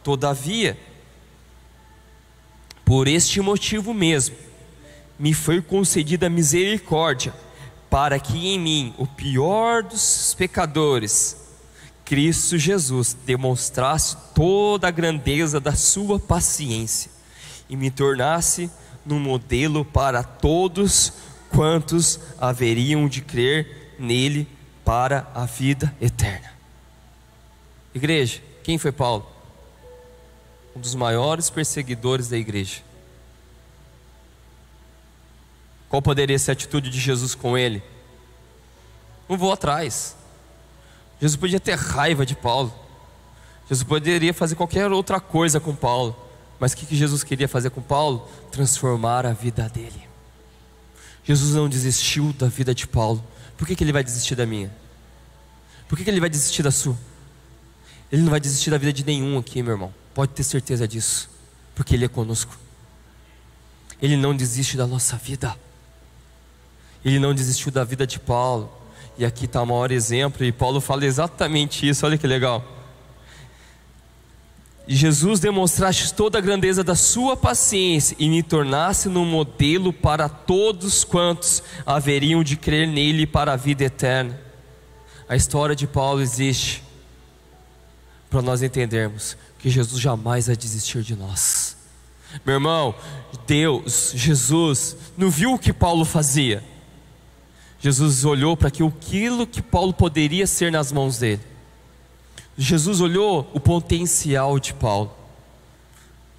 Todavia, 0.00 0.78
por 2.84 3.08
este 3.08 3.40
motivo 3.40 3.92
mesmo, 3.92 4.44
me 5.18 5.32
foi 5.32 5.60
concedida 5.60 6.28
misericórdia, 6.28 7.32
para 7.88 8.18
que 8.18 8.48
em 8.48 8.58
mim, 8.58 8.94
o 8.98 9.06
pior 9.06 9.82
dos 9.82 10.34
pecadores, 10.36 11.36
Cristo 12.04 12.58
Jesus 12.58 13.16
demonstrasse 13.24 14.16
toda 14.34 14.88
a 14.88 14.90
grandeza 14.90 15.58
da 15.60 15.74
sua 15.74 16.18
paciência 16.18 17.10
e 17.68 17.76
me 17.76 17.90
tornasse 17.90 18.70
no 19.06 19.18
modelo 19.18 19.84
para 19.84 20.22
todos 20.22 21.12
quantos 21.50 22.18
haveriam 22.38 23.08
de 23.08 23.22
crer 23.22 23.94
nele 23.98 24.48
para 24.84 25.30
a 25.34 25.46
vida 25.46 25.94
eterna. 26.00 26.52
Igreja, 27.94 28.42
quem 28.62 28.76
foi 28.76 28.92
Paulo? 28.92 29.26
Um 30.74 30.80
dos 30.80 30.94
maiores 30.94 31.48
perseguidores 31.48 32.28
da 32.28 32.36
igreja. 32.36 32.82
Qual 35.94 36.02
poderia 36.02 36.36
ser 36.40 36.50
a 36.50 36.54
atitude 36.54 36.90
de 36.90 36.98
Jesus 36.98 37.36
com 37.36 37.56
ele? 37.56 37.80
Não 39.28 39.38
vou 39.38 39.52
atrás. 39.52 40.16
Jesus 41.20 41.36
podia 41.36 41.60
ter 41.60 41.78
raiva 41.78 42.26
de 42.26 42.34
Paulo. 42.34 42.74
Jesus 43.68 43.84
poderia 43.84 44.34
fazer 44.34 44.56
qualquer 44.56 44.90
outra 44.90 45.20
coisa 45.20 45.60
com 45.60 45.72
Paulo. 45.72 46.16
Mas 46.58 46.72
o 46.72 46.78
que 46.78 46.96
Jesus 46.96 47.22
queria 47.22 47.46
fazer 47.46 47.70
com 47.70 47.80
Paulo? 47.80 48.28
Transformar 48.50 49.24
a 49.24 49.32
vida 49.32 49.68
dele. 49.68 50.02
Jesus 51.22 51.54
não 51.54 51.68
desistiu 51.68 52.32
da 52.32 52.48
vida 52.48 52.74
de 52.74 52.88
Paulo. 52.88 53.24
Por 53.56 53.64
que, 53.64 53.76
que 53.76 53.84
ele 53.84 53.92
vai 53.92 54.02
desistir 54.02 54.34
da 54.34 54.44
minha? 54.44 54.74
Por 55.86 55.96
que, 55.96 56.02
que 56.02 56.10
ele 56.10 56.18
vai 56.18 56.28
desistir 56.28 56.64
da 56.64 56.72
sua? 56.72 56.98
Ele 58.10 58.22
não 58.22 58.30
vai 58.32 58.40
desistir 58.40 58.70
da 58.70 58.78
vida 58.78 58.92
de 58.92 59.04
nenhum 59.04 59.38
aqui, 59.38 59.62
meu 59.62 59.74
irmão. 59.74 59.94
Pode 60.12 60.32
ter 60.32 60.42
certeza 60.42 60.88
disso. 60.88 61.30
Porque 61.72 61.94
ele 61.94 62.04
é 62.04 62.08
conosco. 62.08 62.58
Ele 64.02 64.16
não 64.16 64.34
desiste 64.36 64.76
da 64.76 64.88
nossa 64.88 65.16
vida. 65.16 65.56
Ele 67.04 67.18
não 67.18 67.34
desistiu 67.34 67.70
da 67.70 67.84
vida 67.84 68.06
de 68.06 68.18
Paulo. 68.18 68.72
E 69.16 69.24
aqui 69.24 69.44
está 69.44 69.62
o 69.62 69.66
maior 69.66 69.92
exemplo, 69.92 70.44
e 70.44 70.50
Paulo 70.50 70.80
fala 70.80 71.04
exatamente 71.04 71.88
isso, 71.88 72.04
olha 72.04 72.18
que 72.18 72.26
legal. 72.26 72.64
Jesus 74.86 75.40
demonstraste 75.40 76.12
toda 76.12 76.38
a 76.38 76.40
grandeza 76.40 76.82
da 76.82 76.94
sua 76.94 77.36
paciência 77.36 78.16
e 78.18 78.28
me 78.28 78.42
tornasse 78.42 79.08
no 79.08 79.24
modelo 79.24 79.92
para 79.92 80.28
todos 80.28 81.04
quantos 81.04 81.62
haveriam 81.86 82.42
de 82.42 82.56
crer 82.56 82.88
nele 82.88 83.26
para 83.26 83.52
a 83.52 83.56
vida 83.56 83.84
eterna. 83.84 84.38
A 85.28 85.36
história 85.36 85.76
de 85.76 85.86
Paulo 85.86 86.20
existe 86.20 86.82
para 88.28 88.42
nós 88.42 88.62
entendermos 88.62 89.36
que 89.58 89.70
Jesus 89.70 90.00
jamais 90.00 90.48
vai 90.48 90.56
desistir 90.56 91.02
de 91.02 91.14
nós. 91.14 91.76
Meu 92.44 92.56
irmão, 92.56 92.94
Deus, 93.46 94.12
Jesus, 94.14 94.96
não 95.16 95.30
viu 95.30 95.54
o 95.54 95.58
que 95.58 95.72
Paulo 95.72 96.04
fazia 96.04 96.62
Jesus 97.84 98.24
olhou 98.24 98.56
para 98.56 98.68
aquilo 98.68 99.46
que 99.46 99.60
Paulo 99.60 99.92
poderia 99.92 100.46
ser 100.46 100.72
nas 100.72 100.90
mãos 100.90 101.18
dele. 101.18 101.42
Jesus 102.56 103.02
olhou 103.02 103.46
o 103.52 103.60
potencial 103.60 104.58
de 104.58 104.72
Paulo. 104.72 105.14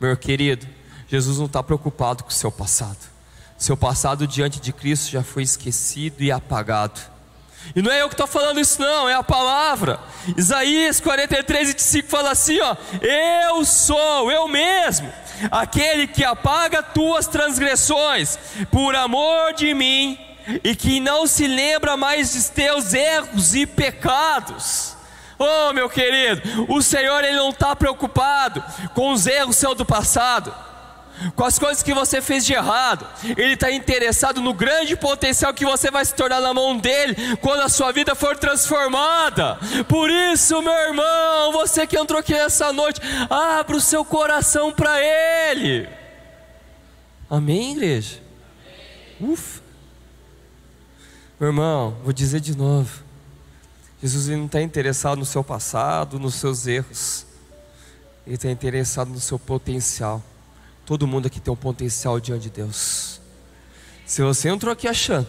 Meu 0.01 0.17
querido, 0.17 0.65
Jesus 1.07 1.37
não 1.37 1.45
está 1.45 1.61
preocupado 1.61 2.23
com 2.23 2.31
o 2.31 2.33
seu 2.33 2.51
passado. 2.51 2.97
Seu 3.59 3.77
passado 3.77 4.25
diante 4.25 4.59
de 4.59 4.73
Cristo 4.73 5.11
já 5.11 5.21
foi 5.21 5.43
esquecido 5.43 6.23
e 6.23 6.31
apagado. 6.31 6.99
E 7.75 7.81
não 7.83 7.91
é 7.91 8.01
eu 8.01 8.07
que 8.07 8.15
estou 8.15 8.25
falando 8.25 8.59
isso, 8.59 8.81
não, 8.81 9.07
é 9.07 9.13
a 9.13 9.21
palavra. 9.21 9.99
Isaías 10.35 10.99
43, 10.99 11.67
25 11.67 12.09
fala 12.09 12.31
assim: 12.31 12.59
ó, 12.59 12.75
Eu 13.03 13.63
sou, 13.65 14.31
eu 14.31 14.47
mesmo, 14.47 15.13
aquele 15.51 16.07
que 16.07 16.23
apaga 16.23 16.81
tuas 16.81 17.27
transgressões, 17.27 18.39
por 18.71 18.95
amor 18.95 19.53
de 19.53 19.75
mim 19.75 20.25
e 20.63 20.75
que 20.75 20.99
não 20.99 21.25
se 21.27 21.47
lembra 21.47 21.97
mais 21.97 22.33
de 22.33 22.43
teus 22.51 22.93
erros 22.93 23.55
e 23.55 23.65
pecados. 23.65 24.95
Oh, 25.37 25.73
meu 25.73 25.89
querido, 25.89 26.41
o 26.69 26.81
Senhor 26.81 27.23
ele 27.23 27.35
não 27.35 27.49
está 27.49 27.75
preocupado 27.75 28.63
com 28.93 29.11
os 29.11 29.27
erros 29.27 29.57
seu 29.57 29.75
do 29.75 29.85
passado. 29.85 30.53
com 31.35 31.43
as 31.43 31.57
coisas 31.57 31.81
que 31.81 31.93
você 31.93 32.21
fez 32.21 32.45
de 32.45 32.53
errado. 32.53 33.07
Ele 33.37 33.53
está 33.53 33.71
interessado 33.71 34.41
no 34.41 34.53
grande 34.53 34.95
potencial 34.95 35.53
que 35.53 35.65
você 35.65 35.89
vai 35.89 36.03
se 36.03 36.13
tornar 36.13 36.41
na 36.41 36.53
mão 36.53 36.77
dele 36.77 37.15
quando 37.37 37.61
a 37.61 37.69
sua 37.69 37.91
vida 37.91 38.15
for 38.15 38.37
transformada. 38.37 39.57
Por 39.87 40.09
isso, 40.09 40.61
meu 40.61 40.73
irmão, 40.73 41.51
você 41.51 41.87
que 41.87 41.97
entrou 41.97 42.19
aqui 42.19 42.33
essa 42.33 42.71
noite, 42.73 43.01
abra 43.29 43.75
o 43.75 43.81
seu 43.81 44.03
coração 44.03 44.71
para 44.71 44.99
ele. 45.01 45.87
Amém, 47.29 47.71
igreja? 47.71 48.19
Ufa. 49.19 49.64
Meu 51.37 51.49
irmão, 51.49 51.97
vou 52.01 52.13
dizer 52.13 52.39
de 52.39 52.55
novo. 52.55 53.03
Jesus 54.01 54.27
não 54.27 54.45
está 54.45 54.61
interessado 54.61 55.17
no 55.17 55.25
seu 55.25 55.43
passado, 55.43 56.17
nos 56.17 56.35
seus 56.35 56.65
erros. 56.65 57.25
Ele 58.25 58.35
está 58.35 58.49
interessado 58.49 59.09
no 59.09 59.19
seu 59.19 59.37
potencial. 59.37 60.23
Todo 60.85 61.05
mundo 61.05 61.25
aqui 61.25 61.41
tem 61.41 61.51
um 61.51 61.57
potencial 61.57 62.19
diante 62.21 62.43
de 62.43 62.49
Deus. 62.51 63.19
Se 64.05 64.21
você 64.21 64.47
entrou 64.47 64.71
aqui 64.71 64.87
achando 64.87 65.27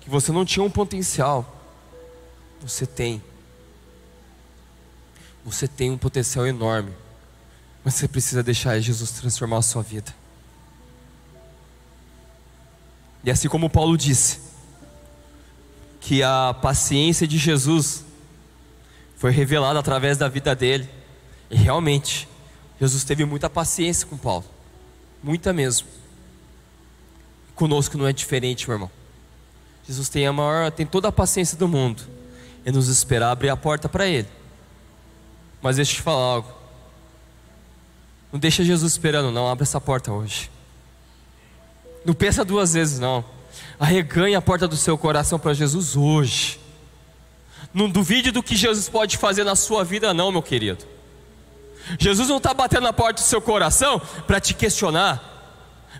que 0.00 0.10
você 0.10 0.32
não 0.32 0.44
tinha 0.44 0.62
um 0.62 0.70
potencial, 0.70 1.56
você 2.60 2.84
tem. 2.84 3.22
Você 5.44 5.66
tem 5.66 5.90
um 5.90 5.96
potencial 5.96 6.46
enorme. 6.46 6.92
Mas 7.82 7.94
você 7.94 8.06
precisa 8.06 8.42
deixar 8.42 8.78
Jesus 8.80 9.12
transformar 9.12 9.58
a 9.58 9.62
sua 9.62 9.82
vida. 9.82 10.14
E 13.24 13.30
assim 13.30 13.48
como 13.48 13.70
Paulo 13.70 13.96
disse, 13.96 14.47
que 16.08 16.22
a 16.22 16.54
paciência 16.54 17.28
de 17.28 17.36
Jesus 17.36 18.02
foi 19.18 19.30
revelada 19.30 19.78
através 19.78 20.16
da 20.16 20.26
vida 20.26 20.56
dele. 20.56 20.88
E 21.50 21.54
realmente, 21.54 22.26
Jesus 22.80 23.04
teve 23.04 23.26
muita 23.26 23.50
paciência 23.50 24.06
com 24.06 24.16
Paulo. 24.16 24.46
Muita 25.22 25.52
mesmo. 25.52 25.86
Conosco 27.54 27.98
não 27.98 28.06
é 28.06 28.12
diferente, 28.14 28.66
meu 28.66 28.76
irmão. 28.76 28.90
Jesus 29.86 30.08
tem 30.08 30.26
a 30.26 30.32
maior, 30.32 30.70
tem 30.72 30.86
toda 30.86 31.08
a 31.08 31.12
paciência 31.12 31.58
do 31.58 31.68
mundo. 31.68 32.02
E 32.64 32.72
nos 32.72 32.88
esperar 32.88 33.30
abrir 33.30 33.50
a 33.50 33.56
porta 33.56 33.86
para 33.86 34.06
ele. 34.06 34.28
Mas 35.60 35.76
deixa 35.76 35.92
eu 35.92 35.96
te 35.96 36.02
falar 36.02 36.36
algo. 36.36 36.54
Não 38.32 38.40
deixa 38.40 38.64
Jesus 38.64 38.92
esperando, 38.92 39.30
não. 39.30 39.46
Abre 39.46 39.64
essa 39.64 39.78
porta 39.78 40.10
hoje. 40.10 40.50
Não 42.02 42.14
pensa 42.14 42.46
duas 42.46 42.72
vezes, 42.72 42.98
não. 42.98 43.22
Arreganhe 43.78 44.34
a 44.34 44.42
porta 44.42 44.66
do 44.66 44.76
seu 44.76 44.98
coração 44.98 45.38
para 45.38 45.54
Jesus 45.54 45.96
hoje. 45.96 46.58
Não 47.72 47.88
duvide 47.88 48.30
do 48.30 48.42
que 48.42 48.56
Jesus 48.56 48.88
pode 48.88 49.16
fazer 49.16 49.44
na 49.44 49.54
sua 49.54 49.84
vida, 49.84 50.12
não, 50.12 50.32
meu 50.32 50.42
querido. 50.42 50.84
Jesus 51.98 52.28
não 52.28 52.38
está 52.38 52.52
batendo 52.52 52.82
na 52.82 52.92
porta 52.92 53.22
do 53.22 53.26
seu 53.26 53.40
coração 53.40 54.00
para 54.26 54.40
te 54.40 54.52
questionar, 54.52 55.22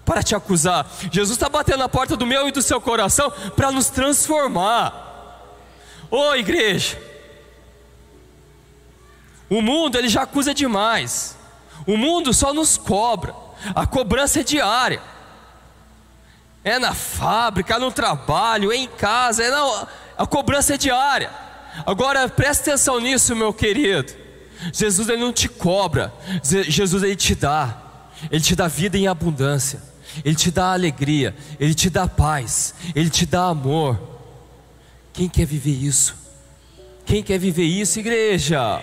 para 0.04 0.22
te 0.22 0.34
acusar. 0.34 0.86
Jesus 1.12 1.36
está 1.36 1.48
batendo 1.48 1.78
na 1.78 1.88
porta 1.88 2.16
do 2.16 2.26
meu 2.26 2.48
e 2.48 2.52
do 2.52 2.62
seu 2.62 2.80
coração 2.80 3.30
para 3.54 3.70
nos 3.70 3.88
transformar. 3.88 5.06
Ô 6.10 6.34
igreja, 6.34 7.00
o 9.48 9.62
mundo 9.62 9.96
ele 9.96 10.08
já 10.08 10.22
acusa 10.22 10.52
demais. 10.52 11.36
O 11.86 11.96
mundo 11.96 12.34
só 12.34 12.52
nos 12.52 12.76
cobra. 12.76 13.34
A 13.74 13.86
cobrança 13.86 14.40
é 14.40 14.42
diária. 14.42 15.00
É 16.64 16.78
na 16.78 16.94
fábrica, 16.94 17.78
no 17.78 17.90
trabalho, 17.90 18.72
é 18.72 18.76
em 18.76 18.88
casa, 18.88 19.42
é 19.44 19.50
na... 19.50 19.86
a 20.16 20.26
cobrança 20.26 20.74
é 20.74 20.76
diária. 20.76 21.30
Agora 21.86 22.28
presta 22.28 22.70
atenção 22.70 23.00
nisso, 23.00 23.34
meu 23.36 23.52
querido. 23.52 24.12
Jesus 24.72 25.08
ele 25.08 25.22
não 25.22 25.32
te 25.32 25.48
cobra, 25.48 26.12
Jesus 26.42 27.02
ele 27.02 27.16
te 27.16 27.34
dá. 27.34 27.82
Ele 28.30 28.40
te 28.40 28.56
dá 28.56 28.66
vida 28.66 28.98
em 28.98 29.06
abundância. 29.06 29.80
Ele 30.24 30.34
te 30.34 30.50
dá 30.50 30.72
alegria, 30.72 31.34
ele 31.60 31.74
te 31.74 31.88
dá 31.88 32.08
paz, 32.08 32.74
ele 32.94 33.10
te 33.10 33.24
dá 33.24 33.44
amor. 33.44 33.98
Quem 35.12 35.28
quer 35.28 35.46
viver 35.46 35.70
isso? 35.70 36.16
Quem 37.04 37.22
quer 37.22 37.38
viver 37.38 37.64
isso, 37.64 37.98
igreja? 37.98 38.82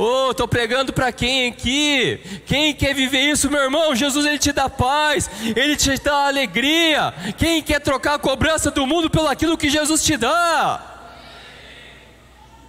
Oh, 0.00 0.30
estou 0.30 0.46
pregando 0.46 0.92
para 0.92 1.10
quem 1.10 1.48
aqui? 1.48 2.20
Quem 2.46 2.72
quer 2.72 2.94
viver 2.94 3.32
isso, 3.32 3.50
meu 3.50 3.58
irmão? 3.58 3.96
Jesus 3.96 4.24
ele 4.24 4.38
te 4.38 4.52
dá 4.52 4.70
paz, 4.70 5.28
ele 5.56 5.74
te 5.74 5.92
dá 5.98 6.28
alegria. 6.28 7.12
Quem 7.36 7.60
quer 7.60 7.80
trocar 7.80 8.14
a 8.14 8.18
cobrança 8.18 8.70
do 8.70 8.86
mundo 8.86 9.10
pelo 9.10 9.26
aquilo 9.26 9.58
que 9.58 9.68
Jesus 9.68 10.04
te 10.04 10.16
dá? 10.16 11.10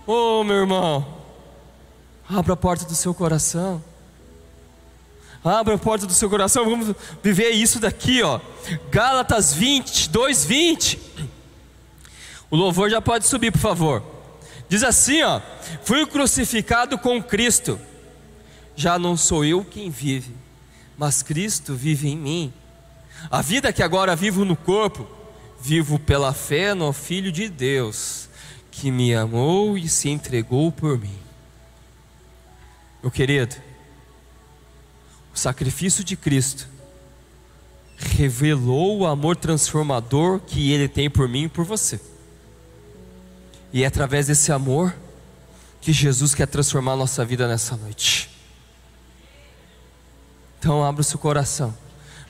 Oh, 0.07 0.43
meu 0.43 0.55
irmão, 0.55 1.05
abra 2.27 2.53
a 2.53 2.57
porta 2.57 2.83
do 2.83 2.95
seu 2.95 3.13
coração. 3.13 3.83
Abra 5.45 5.75
a 5.75 5.77
porta 5.77 6.07
do 6.07 6.13
seu 6.15 6.31
coração, 6.31 6.65
vamos 6.65 6.95
viver 7.21 7.51
isso 7.51 7.79
daqui, 7.79 8.23
ó. 8.23 8.39
Gálatas 8.89 9.53
20, 9.53 10.09
2, 10.09 10.45
20. 10.45 10.99
O 12.49 12.55
louvor 12.55 12.89
já 12.89 12.99
pode 12.99 13.27
subir, 13.27 13.51
por 13.51 13.61
favor. 13.61 14.18
Diz 14.69 14.83
assim, 14.83 15.23
ó: 15.23 15.41
Fui 15.83 16.05
crucificado 16.05 16.97
com 16.97 17.21
Cristo. 17.21 17.79
Já 18.75 18.97
não 18.97 19.17
sou 19.17 19.43
eu 19.43 19.65
quem 19.65 19.89
vive, 19.89 20.33
mas 20.97 21.21
Cristo 21.21 21.75
vive 21.75 22.07
em 22.07 22.15
mim. 22.15 22.53
A 23.29 23.41
vida 23.41 23.73
que 23.73 23.83
agora 23.83 24.15
vivo 24.15 24.45
no 24.45 24.55
corpo, 24.55 25.05
vivo 25.59 25.99
pela 25.99 26.33
fé 26.33 26.73
no 26.73 26.93
Filho 26.93 27.29
de 27.31 27.49
Deus 27.49 28.29
que 28.71 28.89
me 28.91 29.13
amou 29.13 29.77
e 29.77 29.89
se 29.89 30.07
entregou 30.07 30.71
por 30.71 30.97
mim. 30.97 31.17
Meu 33.03 33.11
querido, 33.11 33.57
o 35.33 35.37
sacrifício 35.37 36.01
de 36.01 36.15
Cristo 36.15 36.69
revelou 37.97 38.99
o 38.99 39.05
amor 39.05 39.35
transformador 39.35 40.39
que 40.39 40.71
Ele 40.71 40.87
tem 40.87 41.09
por 41.09 41.27
mim 41.27 41.43
e 41.43 41.49
por 41.49 41.65
você. 41.65 41.99
E 43.71 43.83
é 43.83 43.85
através 43.85 44.27
desse 44.27 44.51
amor 44.51 44.95
que 45.81 45.93
Jesus 45.93 46.35
quer 46.35 46.47
transformar 46.47 46.93
a 46.93 46.97
nossa 46.97 47.23
vida 47.23 47.47
nessa 47.47 47.75
noite. 47.77 48.29
Então 50.59 50.83
abra 50.83 51.01
o 51.01 51.03
seu 51.03 51.17
coração 51.17 51.75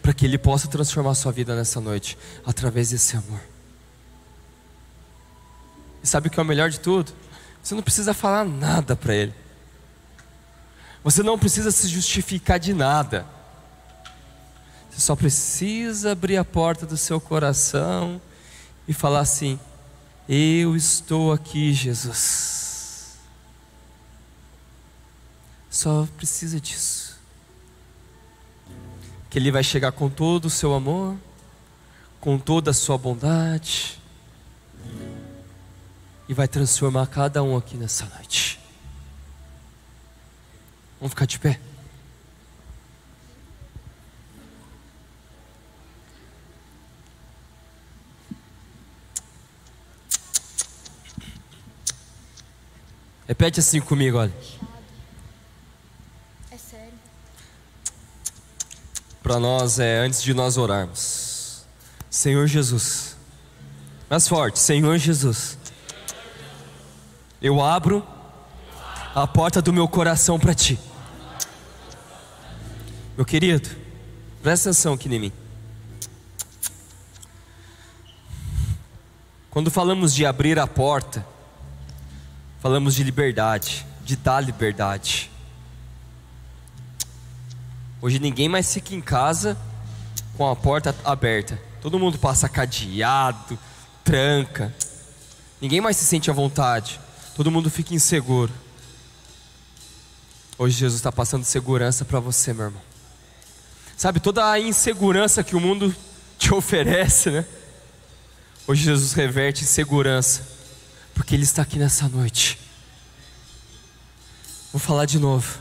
para 0.01 0.13
que 0.13 0.25
Ele 0.25 0.37
possa 0.37 0.67
transformar 0.67 1.11
a 1.11 1.15
sua 1.15 1.31
vida 1.31 1.55
nessa 1.55 1.81
noite 1.81 2.17
através 2.45 2.91
desse 2.91 3.17
amor. 3.17 3.41
E 6.03 6.07
sabe 6.07 6.27
o 6.27 6.31
que 6.31 6.39
é 6.39 6.43
o 6.43 6.45
melhor 6.45 6.69
de 6.69 6.79
tudo? 6.79 7.11
Você 7.61 7.75
não 7.75 7.81
precisa 7.81 8.13
falar 8.13 8.45
nada 8.45 8.95
para 8.95 9.13
Ele. 9.13 9.33
Você 11.03 11.23
não 11.23 11.39
precisa 11.39 11.71
se 11.71 11.87
justificar 11.87 12.59
de 12.59 12.73
nada. 12.73 13.25
Você 14.89 15.01
só 15.01 15.15
precisa 15.15 16.11
abrir 16.11 16.37
a 16.37 16.45
porta 16.45 16.85
do 16.85 16.97
seu 16.97 17.19
coração 17.19 18.21
e 18.87 18.93
falar 18.93 19.21
assim: 19.21 19.59
Eu 20.31 20.75
estou 20.75 21.33
aqui, 21.33 21.73
Jesus. 21.73 23.17
Só 25.71 26.07
precisa 26.15 26.61
disso. 26.61 27.19
Que 29.27 29.39
Ele 29.39 29.51
vai 29.51 29.63
chegar 29.63 29.91
com 29.91 30.07
todo 30.07 30.45
o 30.45 30.49
seu 30.49 30.75
amor, 30.75 31.17
com 32.21 32.37
toda 32.37 32.69
a 32.69 32.75
sua 32.75 32.95
bondade 32.95 33.99
e 36.27 36.33
vai 36.35 36.47
transformar 36.47 37.07
cada 37.07 37.41
um 37.41 37.57
aqui 37.57 37.75
nessa 37.75 38.05
noite. 38.05 38.59
Vamos 40.99 41.13
ficar 41.13 41.25
de 41.25 41.39
pé. 41.39 41.59
Repete 53.29 53.61
assim 53.61 53.79
comigo, 53.79 54.17
olha. 54.17 54.33
É 56.51 56.57
sério. 56.57 56.91
Para 59.23 59.39
nós 59.39 59.79
é 59.79 59.99
antes 59.99 60.21
de 60.21 60.33
nós 60.33 60.57
orarmos. 60.57 61.63
Senhor 62.09 62.45
Jesus. 62.45 63.15
Mais 64.09 64.27
forte, 64.27 64.59
Senhor 64.59 64.97
Jesus 64.97 65.59
eu 67.41 67.61
abro 67.61 68.05
a 69.15 69.25
porta 69.25 69.61
do 69.61 69.71
meu 69.71 69.87
coração 69.87 70.39
para 70.39 70.53
ti. 70.53 70.77
Meu 73.15 73.25
querido, 73.25 73.69
presta 74.41 74.69
atenção 74.69 74.93
aqui 74.93 75.13
em 75.13 75.19
mim. 75.19 75.33
Quando 79.49 79.71
falamos 79.71 80.13
de 80.13 80.25
abrir 80.25 80.59
a 80.59 80.67
porta, 80.67 81.25
falamos 82.61 82.95
de 82.95 83.03
liberdade, 83.03 83.85
de 84.03 84.15
dar 84.15 84.41
liberdade. 84.41 85.31
Hoje 88.01 88.19
ninguém 88.19 88.49
mais 88.49 88.73
fica 88.73 88.93
em 88.95 89.01
casa 89.01 89.57
com 90.37 90.49
a 90.49 90.55
porta 90.55 90.95
aberta. 91.03 91.59
Todo 91.81 91.99
mundo 91.99 92.17
passa 92.17 92.47
cadeado, 92.49 93.57
tranca. 94.03 94.73
Ninguém 95.61 95.81
mais 95.81 95.97
se 95.97 96.05
sente 96.05 96.29
à 96.29 96.33
vontade. 96.33 96.99
Todo 97.35 97.51
mundo 97.51 97.69
fica 97.69 97.93
inseguro. 97.93 98.51
Hoje 100.57 100.77
Jesus 100.77 100.99
está 100.99 101.11
passando 101.11 101.45
segurança 101.45 102.03
para 102.03 102.19
você, 102.19 102.53
meu 102.53 102.65
irmão. 102.65 102.81
Sabe, 103.95 104.19
toda 104.19 104.49
a 104.49 104.59
insegurança 104.59 105.43
que 105.43 105.55
o 105.55 105.59
mundo 105.59 105.95
te 106.37 106.51
oferece, 106.55 107.31
né? 107.31 107.45
Hoje 108.67 108.83
Jesus 108.83 109.13
reverte 109.13 109.63
em 109.63 109.67
segurança, 109.67 110.58
porque 111.19 111.35
Ele 111.35 111.43
está 111.43 111.63
aqui 111.63 111.77
nessa 111.77 112.07
noite. 112.07 112.57
Vou 114.71 114.79
falar 114.79 115.03
de 115.03 115.19
novo. 115.19 115.59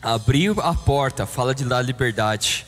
Abriu 0.00 0.60
a 0.60 0.72
porta, 0.72 1.26
fala 1.26 1.52
de 1.52 1.64
dar 1.64 1.82
liberdade. 1.82 2.64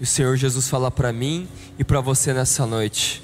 E 0.00 0.04
o 0.04 0.06
Senhor 0.06 0.34
Jesus 0.34 0.66
fala 0.66 0.90
para 0.90 1.12
mim 1.12 1.46
e 1.78 1.84
para 1.84 2.00
você 2.00 2.32
nessa 2.32 2.64
noite: 2.64 3.22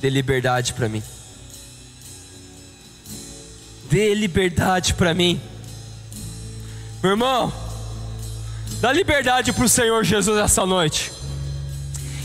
dê 0.00 0.08
liberdade 0.08 0.72
para 0.72 0.88
mim. 0.88 1.02
Dê 3.90 4.14
liberdade 4.14 4.94
para 4.94 5.12
mim. 5.12 5.40
Meu 7.02 7.10
irmão, 7.10 7.52
dá 8.80 8.92
liberdade 8.92 9.52
para 9.52 9.64
o 9.64 9.68
Senhor 9.68 10.04
Jesus 10.04 10.38
essa 10.38 10.64
noite. 10.64 11.10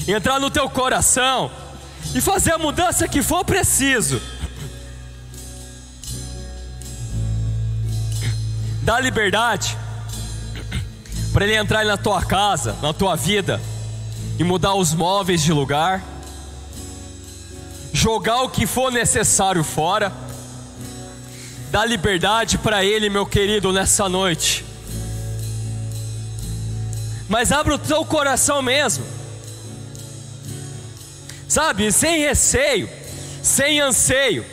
Entrar 0.08 0.40
no 0.40 0.52
teu 0.52 0.70
coração 0.70 1.64
e 2.15 2.19
fazer 2.21 2.54
a 2.54 2.58
mudança 2.58 3.08
que 3.08 3.21
for 3.21 3.45
preciso. 3.45 4.19
Dá 8.82 8.99
liberdade 8.99 9.78
para 11.32 11.45
Ele 11.45 11.56
entrar 11.56 11.86
na 11.86 11.97
tua 11.97 12.25
casa, 12.25 12.75
na 12.82 12.91
tua 12.91 13.15
vida 13.15 13.62
e 14.39 14.43
mudar 14.43 14.73
os 14.73 14.93
móveis 14.93 15.43
de 15.43 15.54
lugar, 15.54 16.04
jogar 17.93 18.41
o 18.41 18.49
que 18.49 18.65
for 18.65 18.91
necessário 18.91 19.63
fora 19.63 20.12
Dá 21.75 21.84
liberdade 21.84 22.58
para 22.58 22.86
Ele, 22.86 23.10
meu 23.10 23.25
querido, 23.25 23.73
nessa 23.73 24.08
noite. 24.08 24.63
Mas 27.28 27.51
abra 27.51 27.75
o 27.75 27.78
teu 27.78 28.06
coração 28.06 28.62
mesmo. 28.62 29.04
Sabe, 31.48 31.92
sem 31.92 32.20
receio, 32.20 32.90
sem 33.44 33.80
anseio, 33.80 34.46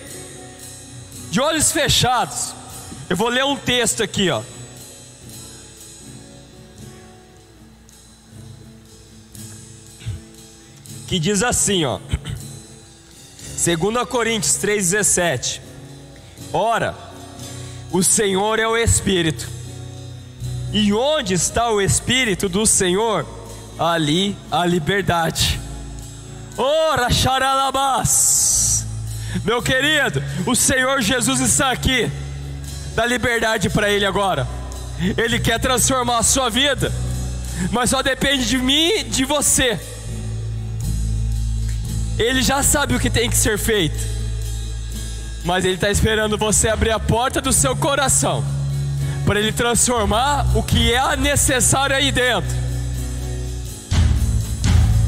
de 1.31 1.41
olhos 1.41 1.73
fechados. 1.73 2.55
Eu 3.09 3.17
vou 3.17 3.29
ler 3.29 3.45
um 3.45 3.57
texto 3.57 4.03
aqui, 4.03 4.31
ó. 4.31 4.43
Que 11.07 11.19
diz 11.19 11.43
assim, 11.43 11.85
ó. 11.85 11.99
2 13.63 14.09
Coríntios 14.09 14.57
3,17. 14.57 15.61
Ora, 16.53 16.95
o 17.91 18.03
Senhor 18.03 18.59
é 18.59 18.67
o 18.67 18.77
Espírito. 18.77 19.49
E 20.73 20.93
onde 20.93 21.35
está 21.35 21.71
o 21.71 21.81
Espírito 21.81 22.49
do 22.49 22.67
Senhor? 22.67 23.27
Ali 23.79 24.37
a 24.51 24.65
liberdade. 24.67 25.62
Ora, 26.57 27.11
xaralabás. 27.11 28.87
Meu 29.45 29.63
querido, 29.63 30.23
o 30.47 30.55
Senhor 30.55 31.01
Jesus 31.01 31.41
está 31.41 31.71
aqui. 31.71 32.11
Dá 32.95 33.07
liberdade 33.07 33.71
para 33.71 33.91
Ele 33.91 34.05
agora. 34.05 34.47
Ele 35.17 35.41
quer 35.41 35.59
transformar 35.59 36.19
a 36.19 36.23
sua 36.23 36.51
vida. 36.51 36.93
Mas 37.71 37.91
só 37.91 38.03
depende 38.03 38.47
de 38.47 38.59
mim 38.59 38.91
e 38.99 39.05
de 39.05 39.25
você. 39.25 39.79
Ele 42.19 42.43
já 42.43 42.63
sabe 42.63 42.95
o 42.95 43.01
que 43.01 43.09
tem 43.09 43.31
que 43.31 43.37
ser 43.37 43.59
feito. 43.59 43.99
Mas 45.45 45.65
Ele 45.65 45.75
está 45.75 45.91
esperando 45.91 46.39
você 46.39 46.69
abrir 46.69 46.91
a 46.91 47.01
porta 47.01 47.41
do 47.41 47.53
seu 47.53 47.75
coração 47.75 48.45
para 49.25 49.41
Ele 49.41 49.53
transformar 49.53 50.47
o 50.55 50.63
que 50.63 50.93
é 50.93 51.17
necessário 51.17 51.97
aí 51.97 52.13
dentro. 52.13 52.62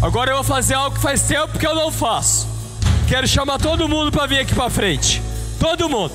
Agora 0.02 0.30
eu 0.30 0.37
vou 0.37 0.44
fazer 0.44 0.74
algo 0.74 0.96
que 0.96 1.02
faz 1.02 1.22
tempo 1.22 1.59
que 1.59 1.66
eu 1.66 1.74
não 1.74 1.90
faço. 1.90 2.46
Quero 3.09 3.26
chamar 3.26 3.59
todo 3.59 3.88
mundo 3.88 4.12
para 4.12 4.26
vir 4.26 4.40
aqui 4.40 4.54
para 4.54 4.70
frente. 4.70 5.22
Todo 5.59 5.88
mundo. 5.88 6.12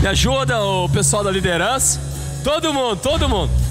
Me 0.00 0.08
ajuda 0.08 0.62
o 0.62 0.88
pessoal 0.88 1.24
da 1.24 1.30
liderança. 1.30 2.00
Todo 2.44 2.72
mundo, 2.72 2.96
todo 2.96 3.28
mundo. 3.28 3.66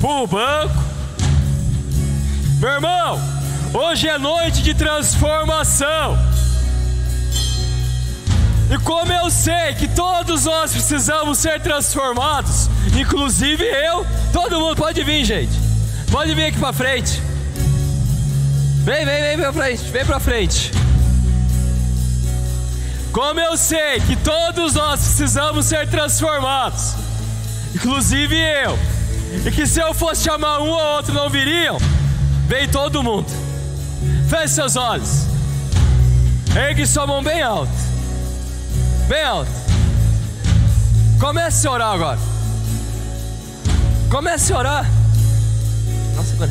para 0.00 0.22
o 0.22 0.26
banco. 0.26 0.84
Meu 2.58 2.70
irmão, 2.70 3.20
hoje 3.72 4.08
é 4.08 4.18
noite 4.18 4.62
de 4.62 4.74
transformação. 4.74 6.29
E 8.70 8.78
como 8.78 9.12
eu 9.12 9.28
sei 9.30 9.74
que 9.74 9.88
todos 9.88 10.44
nós 10.44 10.70
precisamos 10.70 11.38
ser 11.38 11.60
transformados, 11.60 12.70
inclusive 12.96 13.64
eu, 13.64 14.06
todo 14.32 14.60
mundo 14.60 14.76
pode 14.76 15.02
vir, 15.02 15.24
gente. 15.24 15.52
Pode 16.10 16.32
vir 16.36 16.46
aqui 16.46 16.58
para 16.58 16.72
frente. 16.72 17.20
Vem, 18.84 19.04
vem, 19.04 19.22
vem 19.22 19.38
para 19.38 19.52
frente, 19.52 19.82
vem 19.90 20.04
para 20.04 20.20
frente. 20.20 20.70
Como 23.12 23.40
eu 23.40 23.56
sei 23.56 24.00
que 24.06 24.14
todos 24.14 24.74
nós 24.74 25.00
precisamos 25.00 25.66
ser 25.66 25.88
transformados, 25.88 26.94
inclusive 27.74 28.36
eu, 28.36 28.78
e 29.44 29.50
que 29.50 29.66
se 29.66 29.80
eu 29.80 29.92
fosse 29.92 30.22
chamar 30.22 30.60
um 30.60 30.68
ou 30.68 30.96
outro 30.96 31.12
não 31.12 31.28
viriam, 31.28 31.76
vem 32.46 32.68
todo 32.68 33.02
mundo. 33.02 33.30
Feche 34.28 34.54
seus 34.54 34.76
olhos. 34.76 35.26
Ergue 36.54 36.86
sua 36.86 37.04
mão 37.04 37.20
bem 37.20 37.42
alto. 37.42 37.89
Bem 39.10 39.24
alto. 39.24 39.50
Comece 41.18 41.66
a 41.66 41.72
orar 41.72 41.94
agora. 41.94 42.18
Comece 44.08 44.52
a 44.52 44.56
orar. 44.56 44.86
Nossa, 46.14 46.34
agora. 46.34 46.50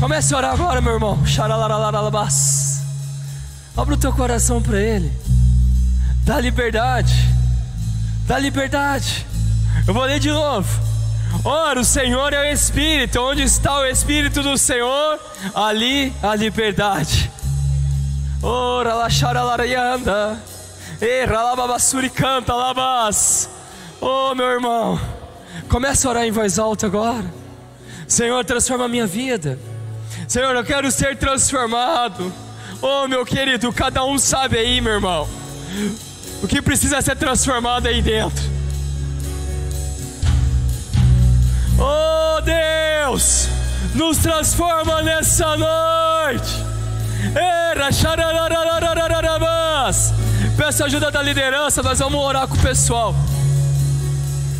Comece 0.00 0.32
a 0.32 0.36
orar 0.38 0.54
agora, 0.54 0.80
meu 0.80 0.94
irmão. 0.94 1.26
Xaralarararabás. 1.26 2.80
Abra 3.76 3.92
o 3.92 3.98
teu 3.98 4.10
coração 4.10 4.62
para 4.62 4.80
Ele. 4.80 5.12
Dá 6.24 6.40
liberdade. 6.40 7.12
Dá 8.26 8.38
liberdade. 8.38 9.26
Eu 9.86 9.92
vou 9.92 10.04
ler 10.04 10.20
de 10.20 10.30
novo. 10.30 10.80
Ora, 11.44 11.78
o 11.78 11.84
Senhor 11.84 12.32
é 12.32 12.40
o 12.40 12.52
Espírito, 12.54 13.20
onde 13.20 13.42
está 13.42 13.80
o 13.80 13.84
Espírito 13.84 14.42
do 14.42 14.56
Senhor, 14.56 15.20
ali 15.54 16.10
a 16.22 16.34
liberdade. 16.34 17.30
Ora, 18.42 18.94
la 18.94 19.10
xaralarayanda, 19.10 20.42
erra 21.00 21.42
lababassuri 21.42 22.10
canta 22.10 22.54
labas. 22.54 23.48
Oh, 24.00 24.34
meu 24.34 24.46
irmão, 24.46 25.00
comece 25.68 26.06
a 26.06 26.10
orar 26.10 26.24
em 26.24 26.30
voz 26.30 26.58
alta 26.58 26.86
agora. 26.86 27.24
Senhor, 28.06 28.44
transforma 28.44 28.84
a 28.86 28.88
minha 28.88 29.06
vida. 29.06 29.58
Senhor, 30.26 30.54
eu 30.54 30.64
quero 30.64 30.90
ser 30.90 31.16
transformado. 31.16 32.32
Oh, 32.80 33.08
meu 33.08 33.24
querido, 33.24 33.72
cada 33.72 34.04
um 34.04 34.18
sabe 34.18 34.58
aí, 34.58 34.80
meu 34.80 34.94
irmão, 34.94 35.28
o 36.42 36.46
que 36.46 36.62
precisa 36.62 37.02
ser 37.02 37.16
transformado 37.16 37.86
aí 37.86 38.00
dentro. 38.00 38.58
Oh 41.80 42.40
Deus, 42.40 43.48
nos 43.94 44.18
transforma 44.18 45.02
nessa 45.02 45.56
noite. 45.56 46.68
Peça 50.58 50.86
ajuda 50.86 51.08
da 51.08 51.22
liderança, 51.22 51.84
nós 51.84 52.00
vamos 52.00 52.20
orar 52.20 52.48
com 52.48 52.56
o 52.56 52.58
pessoal. 52.58 53.14